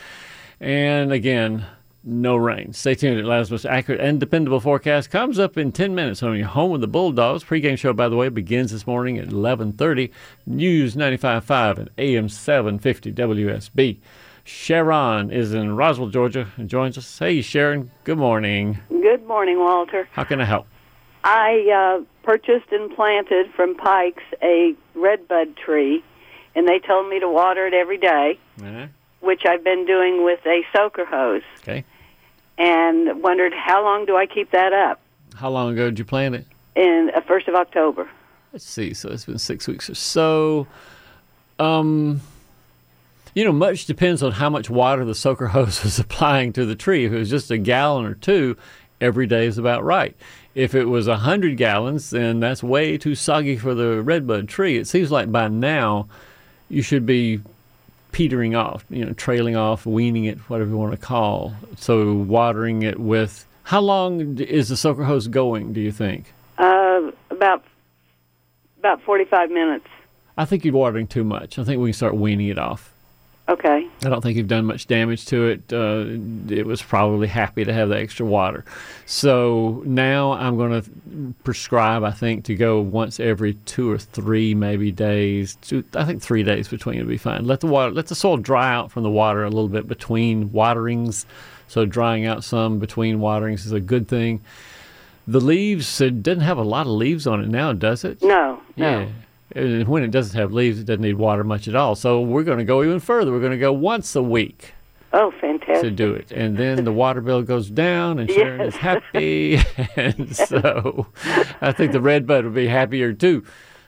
And 0.59 1.11
again, 1.11 1.65
no 2.03 2.35
rain. 2.35 2.73
Stay 2.73 2.95
tuned. 2.95 3.19
Atlanta's 3.19 3.51
most 3.51 3.65
accurate 3.65 3.99
and 4.01 4.19
dependable 4.19 4.59
forecast 4.59 5.09
comes 5.09 5.37
up 5.39 5.57
in 5.57 5.71
10 5.71 5.93
minutes 5.93 6.23
on 6.23 6.37
your 6.37 6.47
home 6.47 6.71
with 6.71 6.81
the 6.81 6.87
Bulldogs. 6.87 7.43
Pre-game 7.43 7.75
show, 7.75 7.93
by 7.93 8.07
the 8.09 8.15
way, 8.15 8.29
begins 8.29 8.71
this 8.71 8.87
morning 8.87 9.17
at 9.17 9.27
11:30. 9.29 10.11
News 10.45 10.95
95.5 10.95 11.77
and 11.77 11.89
AM 11.97 12.29
750 12.29 13.11
WSB. 13.11 13.97
Sharon 14.43 15.29
is 15.31 15.53
in 15.53 15.75
Roswell, 15.75 16.09
Georgia, 16.09 16.47
and 16.57 16.69
joins 16.69 16.97
us. 16.97 17.19
Hey, 17.19 17.41
Sharon. 17.41 17.91
Good 18.03 18.17
morning. 18.17 18.79
Good 18.89 19.25
morning, 19.27 19.59
Walter. 19.59 20.07
How 20.13 20.23
can 20.23 20.41
I 20.41 20.45
help? 20.45 20.65
I 21.23 21.99
uh, 21.99 22.03
purchased 22.23 22.71
and 22.71 22.89
planted 22.95 23.51
from 23.55 23.75
Pikes 23.75 24.23
a 24.41 24.73
redbud 24.95 25.55
tree, 25.57 26.03
and 26.55 26.67
they 26.67 26.79
told 26.79 27.09
me 27.09 27.19
to 27.19 27.29
water 27.29 27.67
it 27.67 27.73
every 27.73 27.97
day, 27.97 28.39
Uh-huh. 28.61 28.87
Which 29.21 29.45
I've 29.45 29.63
been 29.63 29.85
doing 29.85 30.23
with 30.23 30.39
a 30.45 30.61
soaker 30.75 31.05
hose, 31.05 31.41
Okay. 31.61 31.83
and 32.57 33.21
wondered 33.21 33.53
how 33.53 33.83
long 33.83 34.05
do 34.05 34.15
I 34.17 34.25
keep 34.25 34.51
that 34.51 34.73
up? 34.73 34.99
How 35.35 35.49
long 35.49 35.73
ago 35.73 35.85
did 35.85 35.99
you 35.99 36.05
plant 36.05 36.35
it? 36.35 36.45
In 36.75 37.11
uh, 37.15 37.21
first 37.21 37.47
of 37.47 37.55
October. 37.55 38.09
Let's 38.53 38.65
see. 38.65 38.93
So 38.93 39.09
it's 39.09 39.25
been 39.25 39.37
six 39.37 39.67
weeks 39.67 39.89
or 39.89 39.95
so. 39.95 40.67
Um, 41.59 42.21
you 43.35 43.43
know, 43.45 43.51
much 43.51 43.85
depends 43.85 44.23
on 44.23 44.31
how 44.33 44.49
much 44.49 44.69
water 44.69 45.05
the 45.05 45.15
soaker 45.15 45.47
hose 45.55 45.83
was 45.83 45.99
applying 45.99 46.53
to 46.53 46.65
the 46.65 46.75
tree. 46.75 47.05
If 47.05 47.11
it 47.13 47.17
was 47.17 47.29
just 47.29 47.51
a 47.51 47.57
gallon 47.57 48.05
or 48.05 48.15
two, 48.15 48.57
every 49.01 49.27
day 49.27 49.45
is 49.45 49.57
about 49.57 49.83
right. 49.83 50.15
If 50.55 50.73
it 50.73 50.85
was 50.85 51.07
a 51.07 51.17
hundred 51.17 51.57
gallons, 51.57 52.09
then 52.09 52.39
that's 52.39 52.63
way 52.63 52.97
too 52.97 53.15
soggy 53.15 53.55
for 53.57 53.73
the 53.75 54.01
redbud 54.01 54.49
tree. 54.49 54.77
It 54.77 54.87
seems 54.87 55.11
like 55.11 55.31
by 55.31 55.47
now 55.47 56.07
you 56.69 56.81
should 56.81 57.05
be 57.05 57.39
petering 58.11 58.55
off, 58.55 58.85
you 58.89 59.05
know, 59.05 59.13
trailing 59.13 59.55
off, 59.55 59.85
weaning 59.85 60.25
it, 60.25 60.37
whatever 60.49 60.69
you 60.71 60.77
want 60.77 60.91
to 60.91 60.97
call. 60.97 61.53
So 61.77 62.13
watering 62.13 62.81
it 62.81 62.99
with. 62.99 63.45
How 63.63 63.81
long 63.81 64.39
is 64.39 64.69
the 64.69 64.77
soaker 64.77 65.03
hose 65.03 65.27
going? 65.27 65.73
Do 65.73 65.81
you 65.81 65.91
think? 65.91 66.33
Uh, 66.57 67.11
about 67.29 67.63
about 68.79 69.01
forty-five 69.03 69.51
minutes. 69.51 69.85
I 70.37 70.45
think 70.45 70.65
you're 70.65 70.73
watering 70.73 71.07
too 71.07 71.23
much. 71.23 71.59
I 71.59 71.63
think 71.63 71.81
we 71.81 71.89
can 71.89 71.93
start 71.93 72.15
weaning 72.15 72.47
it 72.47 72.57
off. 72.57 72.93
Okay. 73.49 73.87
I 74.05 74.09
don't 74.09 74.21
think 74.21 74.37
you've 74.37 74.47
done 74.47 74.65
much 74.65 74.85
damage 74.85 75.25
to 75.27 75.47
it. 75.47 75.73
Uh, 75.73 76.05
it 76.53 76.67
was 76.67 76.83
probably 76.83 77.27
happy 77.27 77.65
to 77.65 77.73
have 77.73 77.89
the 77.89 77.97
extra 77.97 78.23
water. 78.23 78.63
So 79.07 79.81
now 79.87 80.33
I'm 80.33 80.55
going 80.55 80.83
to 80.83 81.33
prescribe, 81.43 82.03
I 82.03 82.11
think, 82.11 82.45
to 82.45 82.55
go 82.55 82.79
once 82.79 83.19
every 83.19 83.55
two 83.65 83.91
or 83.91 83.97
three 83.97 84.53
maybe 84.53 84.91
days. 84.91 85.57
Two, 85.61 85.83
I 85.95 86.05
think 86.05 86.21
three 86.21 86.43
days 86.43 86.67
between 86.67 86.99
would 86.99 87.07
be 87.07 87.17
fine. 87.17 87.45
Let 87.45 87.61
the 87.61 87.67
water, 87.67 87.91
let 87.91 88.05
the 88.05 88.15
soil 88.15 88.37
dry 88.37 88.71
out 88.71 88.91
from 88.91 89.01
the 89.01 89.09
water 89.09 89.43
a 89.43 89.49
little 89.49 89.67
bit 89.67 89.87
between 89.87 90.51
waterings. 90.51 91.25
So 91.67 91.85
drying 91.85 92.27
out 92.27 92.43
some 92.43 92.77
between 92.77 93.19
waterings 93.19 93.65
is 93.65 93.71
a 93.71 93.79
good 93.79 94.07
thing. 94.07 94.41
The 95.27 95.39
leaves, 95.41 96.01
it 96.01 96.21
doesn't 96.21 96.43
have 96.43 96.57
a 96.59 96.63
lot 96.63 96.85
of 96.85 96.93
leaves 96.93 97.25
on 97.25 97.43
it 97.43 97.49
now, 97.49 97.73
does 97.73 98.03
it? 98.03 98.21
No. 98.21 98.61
No. 98.77 98.99
Yeah. 99.01 99.07
And 99.55 99.87
when 99.87 100.03
it 100.03 100.11
doesn't 100.11 100.37
have 100.39 100.53
leaves, 100.53 100.79
it 100.79 100.85
doesn't 100.85 101.01
need 101.01 101.15
water 101.15 101.43
much 101.43 101.67
at 101.67 101.75
all. 101.75 101.95
So 101.95 102.21
we're 102.21 102.43
going 102.43 102.59
to 102.59 102.63
go 102.65 102.83
even 102.83 102.99
further. 102.99 103.31
We're 103.31 103.39
going 103.39 103.51
to 103.51 103.57
go 103.57 103.73
once 103.73 104.15
a 104.15 104.21
week 104.21 104.73
Oh, 105.11 105.31
fantastic! 105.41 105.81
to 105.81 105.91
do 105.91 106.13
it. 106.13 106.31
And 106.31 106.55
then 106.55 106.83
the 106.83 106.91
water 106.91 107.19
bill 107.21 107.41
goes 107.41 107.69
down 107.69 108.19
and 108.19 108.29
Sharon 108.29 108.61
is 108.61 108.75
happy. 108.89 109.59
and 109.95 110.35
so 110.35 111.07
I 111.61 111.71
think 111.71 111.93
the 111.93 112.01
red 112.01 112.27
bud 112.27 112.43
will 112.45 112.51
be 112.51 112.67
happier 112.67 113.11
too. 113.13 113.43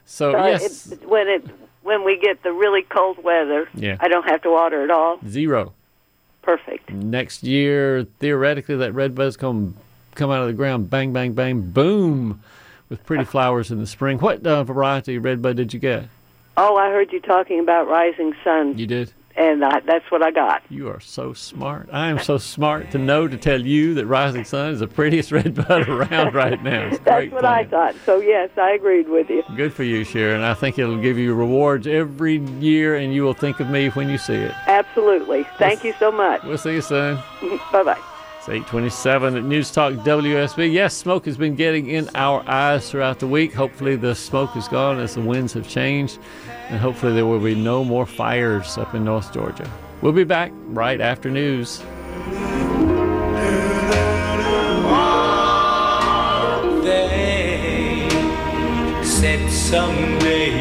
So, 0.06 0.32
yes, 0.32 0.92
it, 0.92 1.08
when 1.08 1.28
it 1.28 1.46
when 1.84 2.04
we 2.04 2.18
get 2.18 2.42
the 2.44 2.52
really 2.54 2.82
cold 2.84 3.24
weather, 3.24 3.68
Yeah. 3.76 3.98
I 4.00 4.08
don't 4.08 4.28
have 4.28 4.42
to 4.44 4.50
water 4.52 4.84
at 4.84 4.90
all. 4.92 5.20
zero. 5.28 5.74
Perfect. 6.42 6.90
Next 6.92 7.44
year, 7.44 8.06
theoretically, 8.20 8.76
that 8.78 8.94
red 8.94 9.14
bud's 9.14 9.38
going 9.38 9.74
to 9.74 9.80
come 10.16 10.32
out 10.32 10.42
of 10.42 10.48
the 10.48 10.54
ground, 10.54 10.90
bang, 10.90 11.14
bang, 11.14 11.34
bang, 11.34 11.62
boom, 11.62 12.42
with 12.92 13.04
pretty 13.06 13.24
flowers 13.24 13.72
in 13.72 13.80
the 13.80 13.88
spring. 13.88 14.20
What 14.20 14.46
uh, 14.46 14.64
variety 14.66 15.16
of 15.16 15.24
red 15.24 15.42
bud 15.42 15.56
did 15.56 15.74
you 15.74 15.80
get? 15.80 16.10
Oh, 16.58 16.76
I 16.76 16.90
heard 16.92 17.12
you 17.14 17.22
talking 17.22 17.60
about 17.62 17.88
rising 17.88 18.34
sun, 18.44 18.78
You 18.78 18.86
did? 18.86 19.14
and 19.38 19.64
I, 19.64 19.80
that's 19.80 20.12
what 20.12 20.22
I 20.22 20.30
got. 20.30 20.62
You 20.70 20.90
are 20.90 21.00
so 21.00 21.32
smart. 21.32 21.88
I 21.94 22.10
am 22.10 22.20
so 22.20 22.38
smart 22.38 22.92
to 22.92 22.98
know 22.98 23.30
to 23.30 23.38
tell 23.38 23.62
you 23.62 23.94
that 23.94 24.06
Rising 24.06 24.44
Sun 24.44 24.74
is 24.74 24.82
the 24.82 24.88
prettiest 24.88 25.32
red 25.38 25.56
bud 25.56 25.88
around 25.88 26.36
right 26.36 26.62
now. 26.62 26.90
That's 27.06 27.32
what 27.32 27.46
I 27.46 27.64
thought. 27.64 27.96
So 28.06 28.20
yes, 28.20 28.50
I 28.58 28.72
agreed 28.72 29.08
with 29.08 29.30
you. 29.30 29.42
Good 29.56 29.74
for 29.74 29.84
you, 29.84 30.04
Sharon. 30.04 30.42
I 30.42 30.54
think 30.54 30.78
it'll 30.78 31.02
give 31.02 31.18
you 31.18 31.34
rewards 31.34 31.88
every 31.88 32.40
year, 32.60 32.98
and 32.98 33.14
you 33.14 33.24
will 33.24 33.34
think 33.34 33.62
of 33.62 33.70
me 33.70 33.88
when 33.88 34.10
you 34.10 34.18
see 34.18 34.34
it. 34.36 34.54
Absolutely. 34.68 35.46
Thank 35.58 35.86
you 35.86 35.94
so 35.98 36.12
much. 36.12 36.44
We'll 36.44 36.58
see 36.58 36.74
you 36.74 36.82
soon. 36.82 37.16
bye 37.72 37.84
bye. 37.84 38.02
It's 38.42 38.50
827 38.50 39.38
at 39.38 39.44
News 39.44 39.70
Talk 39.70 39.94
WSB. 39.94 40.74
Yes, 40.74 40.96
smoke 40.96 41.26
has 41.26 41.38
been 41.38 41.54
getting 41.54 41.90
in 41.90 42.10
our 42.16 42.44
eyes 42.50 42.90
throughout 42.90 43.20
the 43.20 43.28
week. 43.28 43.54
Hopefully, 43.54 43.96
the 43.96 44.16
smoke 44.16 44.56
is 44.58 44.68
gone 44.68 45.00
as 45.00 45.14
the 45.14 45.22
winds 45.22 45.54
have 45.54 45.70
changed, 45.70 46.18
and 46.70 46.80
hopefully, 46.80 47.14
there 47.14 47.28
will 47.28 47.40
be 47.40 47.54
no 47.54 47.84
more 47.84 48.08
fires 48.08 48.80
up 48.80 48.96
in 48.96 49.04
North 49.06 49.32
Georgia. 49.32 49.70
We'll 50.02 50.14
be 50.14 50.24
back 50.24 50.52
right 50.70 51.00
after 51.00 51.30
news. 51.30 51.84
Someday 59.72 60.61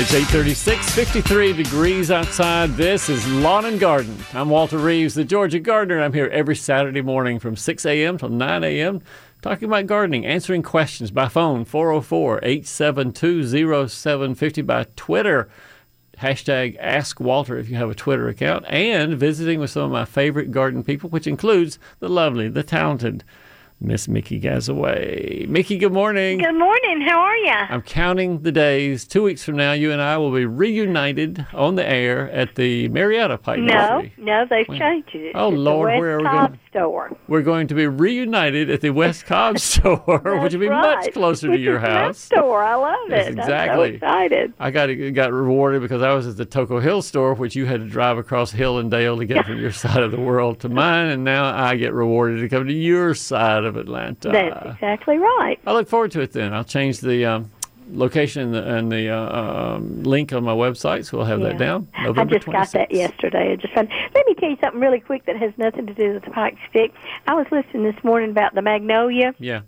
It's 0.00 0.14
836, 0.14 0.94
53 0.94 1.52
degrees 1.52 2.10
outside. 2.10 2.70
This 2.70 3.10
is 3.10 3.30
Lawn 3.30 3.66
and 3.66 3.78
Garden. 3.78 4.16
I'm 4.32 4.48
Walter 4.48 4.78
Reeves, 4.78 5.12
the 5.12 5.26
Georgia 5.26 5.60
Gardener. 5.60 6.00
I'm 6.00 6.14
here 6.14 6.28
every 6.28 6.56
Saturday 6.56 7.02
morning 7.02 7.38
from 7.38 7.54
6 7.54 7.84
a.m. 7.84 8.16
till 8.16 8.30
9 8.30 8.64
a.m. 8.64 9.02
talking 9.42 9.68
about 9.68 9.84
gardening, 9.84 10.24
answering 10.24 10.62
questions 10.62 11.10
by 11.10 11.28
phone, 11.28 11.66
404 11.66 12.40
872 12.42 13.88
0750 13.88 14.62
by 14.62 14.86
Twitter. 14.96 15.50
Hashtag 16.16 16.78
Ask 16.80 17.20
Walter 17.20 17.58
if 17.58 17.68
you 17.68 17.76
have 17.76 17.90
a 17.90 17.94
Twitter 17.94 18.26
account, 18.26 18.64
and 18.68 19.18
visiting 19.18 19.60
with 19.60 19.68
some 19.68 19.82
of 19.82 19.90
my 19.90 20.06
favorite 20.06 20.50
garden 20.50 20.82
people, 20.82 21.10
which 21.10 21.26
includes 21.26 21.78
the 21.98 22.08
lovely, 22.08 22.48
the 22.48 22.62
talented 22.62 23.22
Miss 23.82 24.08
Mickey 24.08 24.38
Gazaway. 24.38 25.48
Mickey, 25.48 25.78
good 25.78 25.92
morning. 25.92 26.36
Good 26.38 26.52
morning. 26.58 27.00
How 27.00 27.18
are 27.20 27.36
you? 27.36 27.50
I'm 27.50 27.80
counting 27.80 28.42
the 28.42 28.52
days. 28.52 29.06
Two 29.06 29.22
weeks 29.22 29.42
from 29.42 29.56
now, 29.56 29.72
you 29.72 29.90
and 29.90 30.02
I 30.02 30.18
will 30.18 30.30
be 30.32 30.44
reunited 30.44 31.46
on 31.54 31.76
the 31.76 31.88
air 31.88 32.30
at 32.30 32.56
the 32.56 32.88
Marietta 32.90 33.38
Pike 33.38 33.60
No, 33.60 33.72
Nursery. 34.00 34.12
no, 34.18 34.44
they've 34.50 34.66
changed 34.78 35.08
it. 35.14 35.32
Oh, 35.34 35.48
It's 35.48 35.58
Lord, 35.58 35.98
where 35.98 36.16
are 36.16 36.18
we 36.18 36.24
going? 36.24 36.58
Store. 36.70 37.16
We're 37.28 37.42
going 37.42 37.66
to 37.68 37.74
be 37.74 37.86
reunited 37.86 38.70
at 38.70 38.80
the 38.80 38.90
West 38.90 39.26
Cobb 39.26 39.58
store, 39.58 40.38
which 40.42 40.52
will 40.52 40.60
be 40.60 40.68
That's 40.68 40.86
much 40.86 40.96
right. 41.06 41.12
closer 41.12 41.48
to 41.48 41.58
your 41.58 41.78
house. 41.80 42.18
store. 42.18 42.62
I 42.62 42.76
love 42.76 42.96
Yes, 43.08 43.26
it. 43.26 43.30
exactly. 43.38 43.84
I'm 43.84 43.90
so 43.90 43.94
excited. 43.96 44.52
I 44.58 44.70
got 44.70 44.86
got 45.14 45.32
rewarded 45.32 45.82
because 45.82 46.02
I 46.02 46.12
was 46.14 46.26
at 46.28 46.36
the 46.36 46.46
Toco 46.46 46.80
Hill 46.80 47.02
store, 47.02 47.34
which 47.34 47.56
you 47.56 47.66
had 47.66 47.80
to 47.80 47.86
drive 47.88 48.18
across 48.18 48.52
hill 48.52 48.78
and 48.78 48.90
dale 48.90 49.16
to 49.18 49.24
get 49.24 49.46
from 49.46 49.58
your 49.58 49.72
side 49.72 50.02
of 50.02 50.12
the 50.12 50.20
world 50.20 50.60
to 50.60 50.68
mine, 50.68 51.08
and 51.08 51.24
now 51.24 51.44
I 51.54 51.76
get 51.76 51.92
rewarded 51.92 52.40
to 52.40 52.48
come 52.48 52.66
to 52.68 52.72
your 52.72 53.14
side 53.14 53.64
of 53.64 53.76
Atlanta. 53.76 54.30
That's 54.30 54.74
exactly 54.74 55.18
right. 55.18 55.58
I 55.66 55.72
look 55.72 55.88
forward 55.88 56.12
to 56.12 56.20
it. 56.20 56.32
Then 56.32 56.54
I'll 56.54 56.64
change 56.64 57.00
the 57.00 57.24
um, 57.26 57.50
location 57.92 58.42
and 58.42 58.54
the, 58.54 58.74
and 58.76 58.92
the 58.92 59.08
uh, 59.08 59.42
um, 59.76 60.02
link 60.02 60.32
on 60.32 60.44
my 60.44 60.52
website, 60.52 61.04
so 61.06 61.18
we'll 61.18 61.26
have 61.26 61.40
that 61.40 61.52
Yeah. 61.52 61.58
down. 61.58 61.88
I 61.94 62.04
November 62.04 62.34
just 62.34 62.46
got 62.46 62.70
that 62.72 62.92
yesterday. 62.92 63.52
I 63.52 63.56
just 63.56 63.74
found. 63.74 63.88
Let 64.14 64.26
me 64.26 64.34
tell 64.34 64.50
you 64.50 64.56
something 64.60 64.80
really 64.80 65.00
quick 65.00 65.26
that 65.26 65.36
has 65.36 65.52
nothing 65.56 65.86
to 65.86 65.94
do 65.94 66.14
with 66.14 66.24
the 66.24 66.30
pike 66.30 66.56
stick. 66.68 66.92
I 67.26 67.34
was 67.34 67.46
listening 67.50 67.84
this 67.84 68.02
morning 68.04 68.30
about 68.30 68.54
the 68.54 68.62
magnolia. 68.62 69.34
Yeah. 69.38 69.62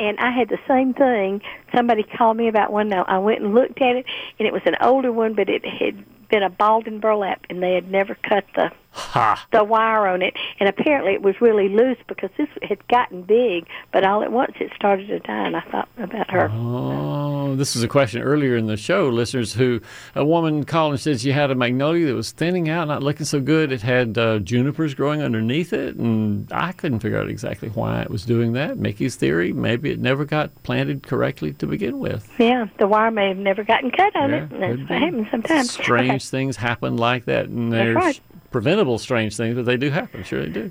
and 0.00 0.18
I 0.18 0.30
had 0.30 0.48
the 0.48 0.58
same 0.66 0.94
thing. 0.94 1.40
Somebody 1.74 2.02
called 2.02 2.36
me 2.36 2.48
about 2.48 2.72
one. 2.72 2.88
Now 2.88 3.04
I 3.06 3.18
went 3.18 3.40
and 3.42 3.54
looked 3.54 3.80
at 3.80 3.96
it, 3.96 4.06
and 4.38 4.46
it 4.48 4.52
was 4.52 4.62
an 4.66 4.76
older 4.80 5.12
one, 5.12 5.34
but 5.34 5.48
it 5.48 5.64
had 5.64 6.04
been 6.28 6.42
a 6.42 6.50
balled 6.50 6.86
and 6.86 7.00
burlap, 7.00 7.44
and 7.50 7.62
they 7.62 7.74
had 7.74 7.90
never 7.90 8.14
cut 8.16 8.44
the 8.56 8.70
Ha. 8.94 9.46
the 9.52 9.64
wire 9.64 10.06
on 10.06 10.20
it. 10.22 10.34
And 10.60 10.68
apparently, 10.68 11.12
it 11.12 11.22
was 11.22 11.40
really 11.40 11.68
loose 11.68 11.98
because 12.08 12.30
this 12.36 12.48
had 12.62 12.86
gotten 12.88 13.22
big, 13.22 13.66
but 13.92 14.04
all 14.04 14.22
at 14.22 14.30
once 14.32 14.52
it 14.60 14.70
started 14.76 15.06
to 15.08 15.18
die. 15.20 15.46
And 15.46 15.56
I 15.56 15.60
thought 15.62 15.88
about 15.98 16.30
her. 16.30 16.50
Oh, 16.52 17.54
this 17.56 17.74
was 17.74 17.82
a 17.82 17.88
question 17.88 18.22
earlier 18.22 18.56
in 18.56 18.66
the 18.66 18.76
show, 18.76 19.08
listeners. 19.08 19.54
Who 19.54 19.80
a 20.14 20.24
woman 20.24 20.64
called 20.64 20.92
and 20.92 21.00
said 21.00 21.20
she 21.20 21.32
had 21.32 21.50
a 21.50 21.54
magnolia 21.54 22.06
that 22.06 22.14
was 22.14 22.32
thinning 22.32 22.68
out, 22.68 22.88
not 22.88 23.02
looking 23.02 23.26
so 23.26 23.40
good. 23.40 23.72
It 23.72 23.82
had 23.82 24.16
uh, 24.18 24.38
junipers 24.40 24.94
growing 24.94 25.22
underneath 25.22 25.72
it, 25.72 25.96
and 25.96 26.50
I 26.52 26.72
couldn't 26.72 27.00
figure 27.00 27.18
out 27.18 27.28
exactly 27.28 27.68
why 27.70 28.02
it 28.02 28.10
was 28.10 28.24
doing 28.24 28.52
that. 28.52 28.78
Mickey's 28.78 29.16
theory: 29.16 29.52
maybe 29.52 29.90
it 29.90 29.98
never 30.00 30.24
got 30.24 30.50
planted 30.62 31.02
correctly 31.06 31.52
to 31.54 31.66
begin 31.66 31.98
with. 31.98 32.30
Yeah, 32.38 32.66
the 32.78 32.86
wire 32.86 33.10
may 33.10 33.28
have 33.28 33.38
never 33.38 33.64
gotten 33.64 33.90
cut 33.90 34.14
on 34.16 34.30
Yeah, 34.30 34.36
it. 34.44 34.50
That's 34.50 34.90
what 34.90 35.00
happens 35.02 35.26
sometimes. 35.30 35.70
Strange 35.82 36.28
things 36.28 36.56
happen 36.56 36.96
like 36.96 37.24
that, 37.24 37.46
and 37.46 37.72
That's 37.72 37.84
there's 37.84 37.96
right. 37.96 38.20
Preventable 38.52 38.98
strange 38.98 39.36
things, 39.36 39.56
but 39.56 39.64
they 39.64 39.76
do 39.76 39.90
happen. 39.90 40.22
Sure, 40.22 40.44
they 40.44 40.52
do. 40.52 40.70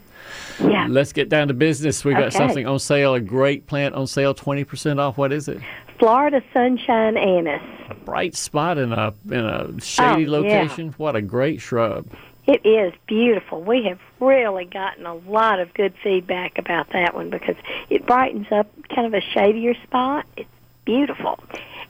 Yeah. 0.62 0.88
Let's 0.89 1.12
get 1.12 1.28
down 1.30 1.48
to 1.50 1.54
business. 1.54 2.06
We 2.06 2.13
got 2.13 2.24
Okay. 2.28 2.38
something 2.38 2.67
on 2.67 2.80
sale, 2.80 3.13
a 3.15 3.20
great 3.20 3.67
plant 3.67 3.96
on 3.96 4.08
sale, 4.08 4.34
twenty 4.34 4.63
percent 4.63 5.00
off. 5.00 5.17
What 5.17 5.32
is 5.34 5.48
it? 5.48 5.60
Florida 6.00 6.41
sunshine 6.54 7.17
anise. 7.17 7.62
Bright 8.06 8.36
spot 8.36 8.78
in 8.78 8.94
a 8.94 9.13
in 9.30 9.46
a 9.46 9.67
oh, 9.70 9.78
shady 9.80 10.28
Oh, 10.28 10.41
yeah. 10.44 10.62
location. 10.62 10.94
What 10.98 11.15
a 11.15 11.22
great 11.22 11.60
shrub. 11.62 12.06
It 12.48 12.65
is 12.65 12.91
beautiful. 13.08 13.62
We 13.62 13.84
have 13.86 14.00
really 14.20 14.65
gotten 14.65 15.06
a 15.06 15.13
lot 15.13 15.60
of 15.60 15.74
good 15.76 15.94
feedback 16.04 16.58
about 16.58 16.89
that 16.91 17.13
one 17.13 17.30
because 17.30 17.56
it 17.89 18.06
brightens 18.08 18.48
up 18.52 18.67
kind 18.94 19.06
of 19.06 19.13
a 19.13 19.22
shadier 19.22 19.76
spot. 19.84 20.26
It's 20.38 20.50
beautiful. 20.86 21.39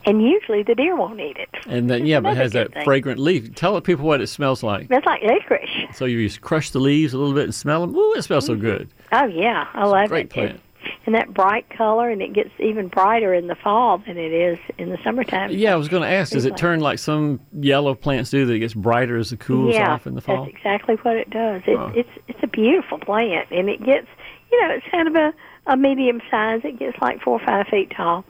And 0.06 0.22
usually 0.22 0.64
the 0.64 0.76
deer 0.76 0.96
won't 0.96 1.20
eat 1.20 1.38
it. 1.38 1.50
And 1.68 1.90
then 1.90 2.06
yeah, 2.06 2.20
but 2.20 2.34
it 2.34 2.38
has 2.38 2.54
that 2.54 2.74
thing. 2.74 2.84
fragrant 2.84 3.20
leaf. 3.20 3.54
Tell 3.56 3.76
the 3.76 3.82
people 3.82 4.06
what 4.06 4.22
it 4.22 4.28
smells 4.28 4.64
like. 4.64 4.88
It's 4.90 5.06
like 5.06 5.22
licorice. 5.24 5.96
So 5.96 6.06
you 6.06 6.28
just 6.28 6.42
crush 6.42 6.72
the 6.72 6.80
leaves 6.80 7.14
a 7.14 7.18
little 7.18 7.34
bit 7.34 7.44
and 7.44 7.56
smell 7.56 7.82
them. 7.82 7.96
Ooh, 7.96 8.14
it 8.14 8.24
smells 8.24 8.46
so 8.46 8.54
mm-hmm. 8.54 8.62
good. 8.62 8.90
Oh 9.12 9.26
yeah, 9.26 9.68
I 9.74 9.86
love 9.86 10.10
great 10.10 10.26
it. 10.26 10.30
plant. 10.30 10.62
And 11.06 11.14
that 11.14 11.34
bright 11.34 11.70
color, 11.70 12.10
and 12.10 12.22
it 12.22 12.34
gets 12.34 12.50
even 12.60 12.88
brighter 12.88 13.34
in 13.34 13.48
the 13.48 13.56
fall 13.56 14.00
than 14.00 14.18
it 14.18 14.32
is 14.32 14.58
in 14.80 14.90
the 14.90 14.98
summertime. 15.04 15.52
Yeah, 15.52 15.74
I 15.74 15.76
was 15.76 15.88
going 15.88 16.02
to 16.02 16.10
ask, 16.10 16.32
does 16.32 16.46
it 16.46 16.58
turn 16.58 16.80
like 16.80 16.98
some 16.98 17.40
yellow 17.60 17.94
plants 17.94 18.32
do 18.32 18.46
that 18.46 18.54
it 18.54 18.60
gets 18.60 18.74
brighter 18.74 19.18
as 19.18 19.32
it 19.32 19.40
cools 19.40 19.76
yeah, 19.76 19.94
off 19.94 20.08
in 20.08 20.16
the 20.16 20.22
fall? 20.22 20.46
That's 20.46 20.56
exactly 20.56 20.96
what 20.96 21.18
it 21.18 21.30
does. 21.30 21.62
It, 21.68 21.78
Huh. 21.78 21.92
It's 21.96 22.10
it's 22.28 22.40
a 22.44 22.48
beautiful 22.48 22.98
plant, 22.98 23.50
and 23.52 23.70
it 23.70 23.84
gets 23.84 24.08
you 24.52 24.62
know 24.62 24.74
it's 24.74 24.86
kind 24.92 25.08
of 25.08 25.16
a 25.16 25.34
a 25.68 25.78
medium 25.78 26.22
size. 26.30 26.62
It 26.64 26.80
gets 26.80 26.98
like 27.02 27.22
four 27.22 27.40
or 27.40 27.46
five 27.46 27.68
feet 27.68 27.92
tall, 27.96 28.26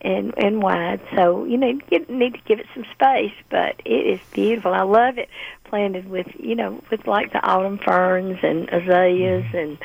and 0.00 0.34
and 0.36 0.62
wide. 0.62 1.00
So 1.14 1.44
you 1.44 1.56
know 1.56 1.78
you 1.90 2.06
need 2.08 2.34
to 2.34 2.40
give 2.46 2.60
it 2.60 2.66
some 2.74 2.84
space, 2.92 3.34
but 3.50 3.80
it 3.84 4.06
is 4.06 4.20
beautiful. 4.32 4.72
I 4.72 4.82
love 4.82 5.18
it 5.18 5.28
planted 5.64 6.08
with 6.08 6.26
you 6.38 6.54
know 6.54 6.82
with 6.90 7.06
like 7.06 7.32
the 7.32 7.44
autumn 7.44 7.78
ferns 7.78 8.38
and 8.42 8.68
azaleas 8.70 9.44
Mm-hmm. 9.44 9.56
and 9.56 9.78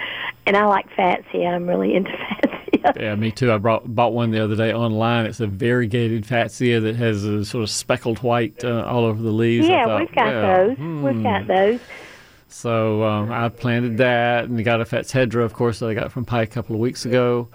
and 0.46 0.58
I 0.58 0.66
like 0.66 0.90
fatsia. 0.92 1.54
I'm 1.54 1.68
really 1.68 1.94
into 1.96 2.12
fatsia. 2.12 2.60
Yeah, 3.00 3.16
me 3.16 3.32
too. 3.32 3.50
I 3.50 3.58
brought 3.60 3.96
bought 3.96 4.14
one 4.14 4.32
the 4.32 4.44
other 4.44 4.58
day 4.58 4.74
online. 4.74 5.26
It's 5.26 5.40
a 5.40 5.48
variegated 5.48 6.26
fatsia 6.26 6.82
that 6.82 6.98
has 6.98 7.24
a 7.24 7.46
sort 7.46 7.64
of 7.64 7.70
speckled 7.70 8.22
white 8.22 8.62
uh, 8.62 8.84
all 8.84 9.06
over 9.06 9.22
the 9.22 9.32
leaves. 9.32 9.68
Yeah, 9.68 9.86
thought, 9.86 10.00
we've 10.02 10.12
got 10.14 10.26
well, 10.26 10.68
those. 10.68 10.78
We've 10.78 11.16
hmm. 11.16 11.24
got 11.24 11.48
those. 11.48 11.80
So 12.50 13.04
um, 13.04 13.32
I 13.32 13.48
planted 13.48 13.98
that 14.00 14.46
and 14.46 14.64
got 14.66 14.82
a 14.82 14.86
Fatshedera, 14.86 15.46
of 15.46 15.54
course, 15.54 15.80
that 15.80 15.88
I 15.88 15.94
got 15.94 16.12
from 16.12 16.26
Pike 16.26 16.52
a 16.52 16.54
couple 16.54 16.76
of 16.76 16.82
weeks 16.82 17.06
ago 17.06 17.48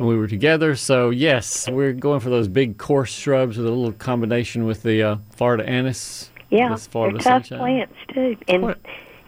when 0.00 0.08
we 0.08 0.16
were 0.16 0.26
together. 0.26 0.74
So 0.76 1.10
yes, 1.10 1.68
we're 1.68 1.92
going 1.92 2.20
for 2.20 2.30
those 2.30 2.48
big 2.48 2.78
coarse 2.78 3.12
shrubs 3.12 3.58
with 3.58 3.66
a 3.66 3.70
little 3.70 3.92
combination 3.92 4.64
with 4.64 4.82
the 4.82 5.02
uh, 5.02 5.16
Florida 5.30 5.68
anise. 5.68 6.30
Yeah, 6.48 6.74
Florida 6.76 7.18
they're 7.18 7.22
tough 7.22 7.46
sunshine. 7.46 7.58
plants 7.58 7.94
too, 8.12 8.36
and 8.48 8.74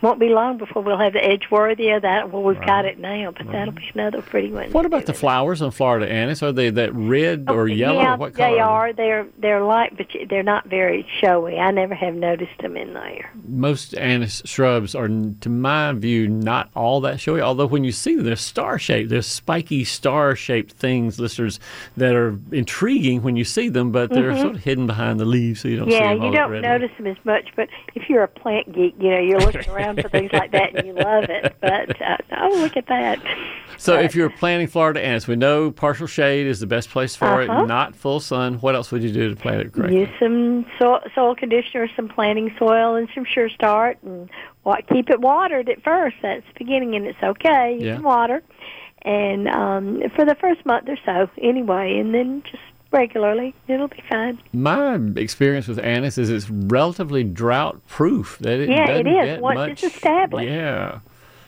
won't 0.03 0.19
be 0.19 0.29
long 0.29 0.59
before 0.59 0.83
we'll 0.83 0.99
have 0.99 1.13
the 1.13 1.21
Edgeworthia 1.21 1.97
of 1.97 2.03
That 2.03 2.31
well, 2.31 2.43
we've 2.43 2.61
got 2.61 2.85
it 2.85 2.99
now, 2.99 3.31
but 3.37 3.47
that'll 3.51 3.73
be 3.73 3.89
another 3.95 4.21
pretty 4.23 4.51
one. 4.51 4.71
What 4.73 4.85
about 4.87 5.07
the 5.07 5.15
flowers 5.15 5.63
on 5.63 5.71
Florida 5.71 6.11
anise? 6.11 6.43
Are 6.43 6.53
they 6.53 6.71
that 6.71 6.93
red 6.95 7.47
or 7.49 7.69
yellow? 7.69 7.99
Oh, 7.99 8.03
yeah, 8.03 8.15
or 8.15 8.17
what 8.19 8.35
color? 8.35 8.51
they 8.55 8.59
are. 8.61 8.93
They're 8.93 9.27
they're 9.39 9.63
light, 9.63 9.97
but 9.97 10.09
they're 10.29 10.43
not 10.43 10.67
very 10.67 11.07
showy. 11.21 11.59
I 11.59 11.71
never 11.71 11.95
have 11.95 12.15
noticed 12.15 12.59
them 12.61 12.77
in 12.77 12.93
there. 12.95 13.31
Most 13.47 13.95
anise 13.97 14.43
shrubs 14.45 14.95
are, 14.95 15.09
to 15.09 15.49
my 15.49 15.93
view, 15.93 16.29
not 16.29 16.71
all 16.75 17.01
that 17.03 17.21
showy. 17.21 17.41
Although 17.41 17.67
when 17.67 17.85
you 17.85 17.93
see 17.93 18.17
them, 18.17 18.25
they're 18.25 18.37
star 18.37 18.79
shaped. 18.79 19.11
They're 19.11 19.23
spiky 19.23 19.85
star 19.85 20.35
shaped 20.37 20.73
things, 20.73 21.19
listeners, 21.21 21.61
that 21.97 22.15
are 22.15 22.39
intriguing 22.51 23.23
when 23.23 23.37
you 23.37 23.45
see 23.45 23.69
them, 23.69 23.93
but 23.93 24.11
they're 24.11 24.33
Mhm. 24.33 24.41
sort 24.41 24.55
of 24.57 24.65
hidden 24.65 24.87
behind 24.87 25.21
the 25.21 25.25
leaves, 25.25 25.61
so 25.61 25.69
you 25.69 25.77
don't 25.77 25.89
see 25.91 25.95
yeah, 25.97 26.09
them 26.15 26.19
you 26.23 26.29
all 26.29 26.33
don't 26.33 26.61
notice 26.63 26.91
them 26.97 27.07
as 27.07 27.17
much, 27.25 27.49
but 27.57 27.69
if 27.95 28.09
you're 28.09 28.23
a 28.23 28.29
plant 28.29 28.73
geek, 28.73 28.95
you 28.99 29.11
know 29.11 29.19
you're 29.19 29.39
looking 29.41 29.69
around 29.71 29.92
for 29.99 30.09
things 30.09 30.31
like 30.33 30.53
that 30.53 30.73
and 30.73 30.87
you 30.87 30.93
love 30.93 31.29
it. 31.29 31.53
But 31.61 32.01
uh, 32.01 32.17
oh, 32.41 32.59
look 32.61 32.77
at 32.77 32.87
that! 32.87 33.19
So 33.79 33.99
if 33.99 34.15
you're 34.15 34.31
planting 34.31 34.69
Florida 34.69 35.05
anise, 35.05 35.27
we 35.27 35.35
know 35.37 35.71
partial 35.71 36.07
shade 36.07 36.47
is 36.47 36.61
the 36.61 36.67
best 36.67 36.91
place 36.91 37.17
for 37.17 37.43
Uh-huh. 37.43 37.63
it, 37.63 37.67
not 37.67 37.97
full 37.97 38.21
sun. 38.21 38.55
What 38.55 38.75
else 38.75 38.93
would 38.93 39.03
you 39.03 39.11
do 39.13 39.31
to 39.31 39.37
plant 39.37 39.61
it 39.63 39.73
correctly? 39.73 40.01
Use 40.01 40.09
some 40.21 40.65
soil, 40.79 41.01
soil 41.15 41.35
conditioner, 41.35 41.89
some 41.97 42.09
planting 42.09 42.55
soil, 42.59 42.95
and 42.95 43.09
some 43.15 43.25
Sure 43.25 43.49
Start, 43.49 43.99
and 44.03 44.29
what 44.63 44.87
keep 44.89 45.11
it 45.11 45.21
watered 45.21 45.69
at 45.69 45.83
first. 45.83 46.17
That's 46.23 46.47
the 46.47 46.65
beginning, 46.65 46.95
and 46.95 47.07
it's 47.07 47.23
okay. 47.23 47.77
You 47.79 47.87
Yeah. 47.87 47.95
can 47.97 48.05
water, 48.05 48.43
and 49.03 49.49
um, 49.49 50.03
for 50.15 50.25
the 50.25 50.37
first 50.37 50.65
month 50.65 50.89
or 50.89 50.99
so, 51.05 51.29
anyway, 51.41 51.99
and 51.99 52.15
then 52.15 52.43
just 52.49 52.63
regularly, 52.93 53.55
it'll 53.69 53.89
be 53.89 54.03
fine. 54.09 54.39
My 54.53 54.99
experience 55.17 55.69
with 55.69 55.79
anise 55.79 56.19
is 56.19 56.31
it's 56.31 56.51
relatively 56.51 57.25
drought 57.25 57.87
proof. 57.87 58.39
That 58.41 58.61
it 58.61 58.69
Yeah, 58.69 58.89
it 58.91 59.05
get 59.05 59.41
once 59.41 59.57
much, 59.57 59.71
it's 59.85 59.95
established. 59.95 60.49
Yeah. 60.49 61.01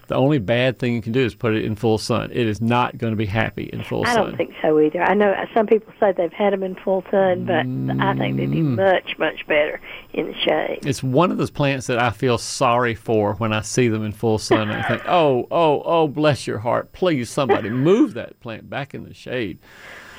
The 0.07 0.17
only 0.17 0.39
bad 0.39 0.79
thing 0.79 0.93
you 0.95 1.01
can 1.01 1.13
do 1.13 1.25
is 1.25 1.35
put 1.35 1.55
it 1.55 1.65
in 1.65 1.77
full 1.77 1.97
sun. 1.97 2.31
It 2.31 2.47
is 2.47 2.61
not 2.61 2.99
going 2.99 3.13
to 3.13 3.17
be 3.17 3.25
happy 3.25 3.71
in 3.73 3.83
full 3.83 4.05
I 4.05 4.13
sun. 4.13 4.19
I 4.19 4.25
don't 4.27 4.37
think 4.37 4.55
so 4.61 4.79
either. 4.79 5.03
I 5.03 5.15
know 5.15 5.35
some 5.55 5.67
people 5.67 5.95
say 5.99 6.13
they've 6.13 6.31
had 6.31 6.53
them 6.53 6.63
in 6.63 6.75
full 6.75 7.03
sun, 7.11 7.47
but 7.47 7.61
I 8.05 8.15
think 8.15 8.37
they 8.37 8.45
do 8.45 8.63
Mm. 8.65 8.77
much, 8.77 9.19
much 9.19 9.47
better 9.47 9.81
in 10.13 10.27
the 10.27 10.35
shade. 10.35 10.81
It's 10.85 11.03
one 11.03 11.31
of 11.31 11.39
those 11.39 11.51
plants 11.51 11.87
that 11.87 11.99
I 11.99 12.11
feel 12.11 12.37
sorry 12.37 12.95
for 12.95 13.33
when 13.37 13.55
I 13.55 13.63
see 13.63 13.89
them 13.89 14.05
in 14.05 14.13
full 14.13 14.37
sun. 14.37 14.71
I 14.71 14.83
think, 14.83 15.03
oh, 15.09 15.47
oh, 15.51 15.83
oh, 15.87 16.07
bless 16.07 16.47
your 16.47 16.59
heart. 16.59 16.93
Please, 16.93 17.31
somebody 17.31 17.71
move 17.71 18.13
that 18.13 18.39
plant 18.41 18.69
back 18.69 18.93
in 18.95 19.05
the 19.05 19.15
shade. 19.15 19.59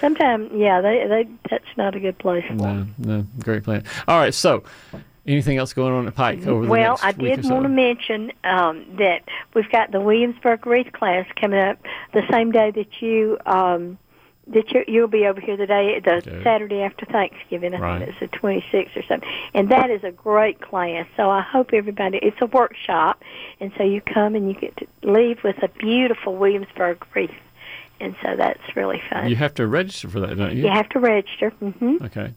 Sometimes, 0.01 0.51
yeah, 0.53 0.81
they 0.81 1.05
they 1.07 1.27
that's 1.49 1.77
not 1.77 1.95
a 1.95 1.99
good 1.99 2.17
place 2.17 2.43
for. 2.47 2.53
No, 2.55 2.85
no, 2.97 3.25
great 3.39 3.63
plant. 3.63 3.85
All 4.07 4.19
right, 4.19 4.33
so 4.33 4.63
anything 5.25 5.57
else 5.57 5.73
going 5.73 5.93
on 5.93 6.05
at 6.07 6.15
Pike 6.15 6.45
over 6.45 6.65
the 6.65 6.71
Well, 6.71 6.91
next 6.91 7.03
I 7.03 7.11
week 7.11 7.33
or 7.33 7.35
did 7.37 7.45
so? 7.45 7.53
want 7.53 7.63
to 7.65 7.69
mention 7.69 8.31
um, 8.43 8.85
that 8.97 9.23
we've 9.53 9.69
got 9.71 9.91
the 9.91 10.01
Williamsburg 10.01 10.65
Wreath 10.67 10.91
class 10.93 11.25
coming 11.39 11.59
up 11.59 11.77
the 12.13 12.23
same 12.31 12.51
day 12.51 12.71
that 12.71 13.01
you 13.01 13.37
um, 13.45 13.97
that 14.47 14.69
you, 14.71 14.83
you'll 14.87 15.07
be 15.07 15.25
over 15.25 15.41
here 15.41 15.57
the 15.57 15.65
day 15.65 15.99
the 15.99 16.17
Okay. 16.17 16.43
Saturday 16.43 16.81
after 16.83 17.05
Thanksgiving. 17.07 17.73
I 17.73 17.79
Right. 17.79 18.05
think 18.05 18.15
it's 18.21 18.31
the 18.31 18.37
26th 18.37 18.95
or 18.95 19.03
something, 19.07 19.27
and 19.55 19.69
that 19.69 19.89
is 19.89 20.03
a 20.03 20.11
great 20.11 20.61
class. 20.61 21.07
So 21.17 21.31
I 21.31 21.41
hope 21.41 21.73
everybody. 21.73 22.19
It's 22.21 22.37
a 22.41 22.45
workshop, 22.45 23.23
and 23.59 23.71
so 23.77 23.83
you 23.83 24.01
come 24.01 24.35
and 24.35 24.47
you 24.47 24.53
get 24.55 24.77
to 24.77 24.85
leave 25.01 25.43
with 25.43 25.63
a 25.63 25.67
beautiful 25.69 26.35
Williamsburg 26.35 27.03
wreath, 27.15 27.31
and 27.99 28.15
so 28.21 28.35
that's 28.37 28.59
really 28.75 29.01
fun. 29.09 29.29
You 29.29 29.35
have 29.35 29.53
to 29.55 29.67
register 29.67 30.09
for 30.09 30.19
that, 30.21 30.37
don't 30.37 30.55
you? 30.55 30.63
You 30.63 30.69
have 30.71 30.89
to 30.89 30.99
register. 30.99 31.49
hmm 31.51 31.97
Okay. 32.03 32.33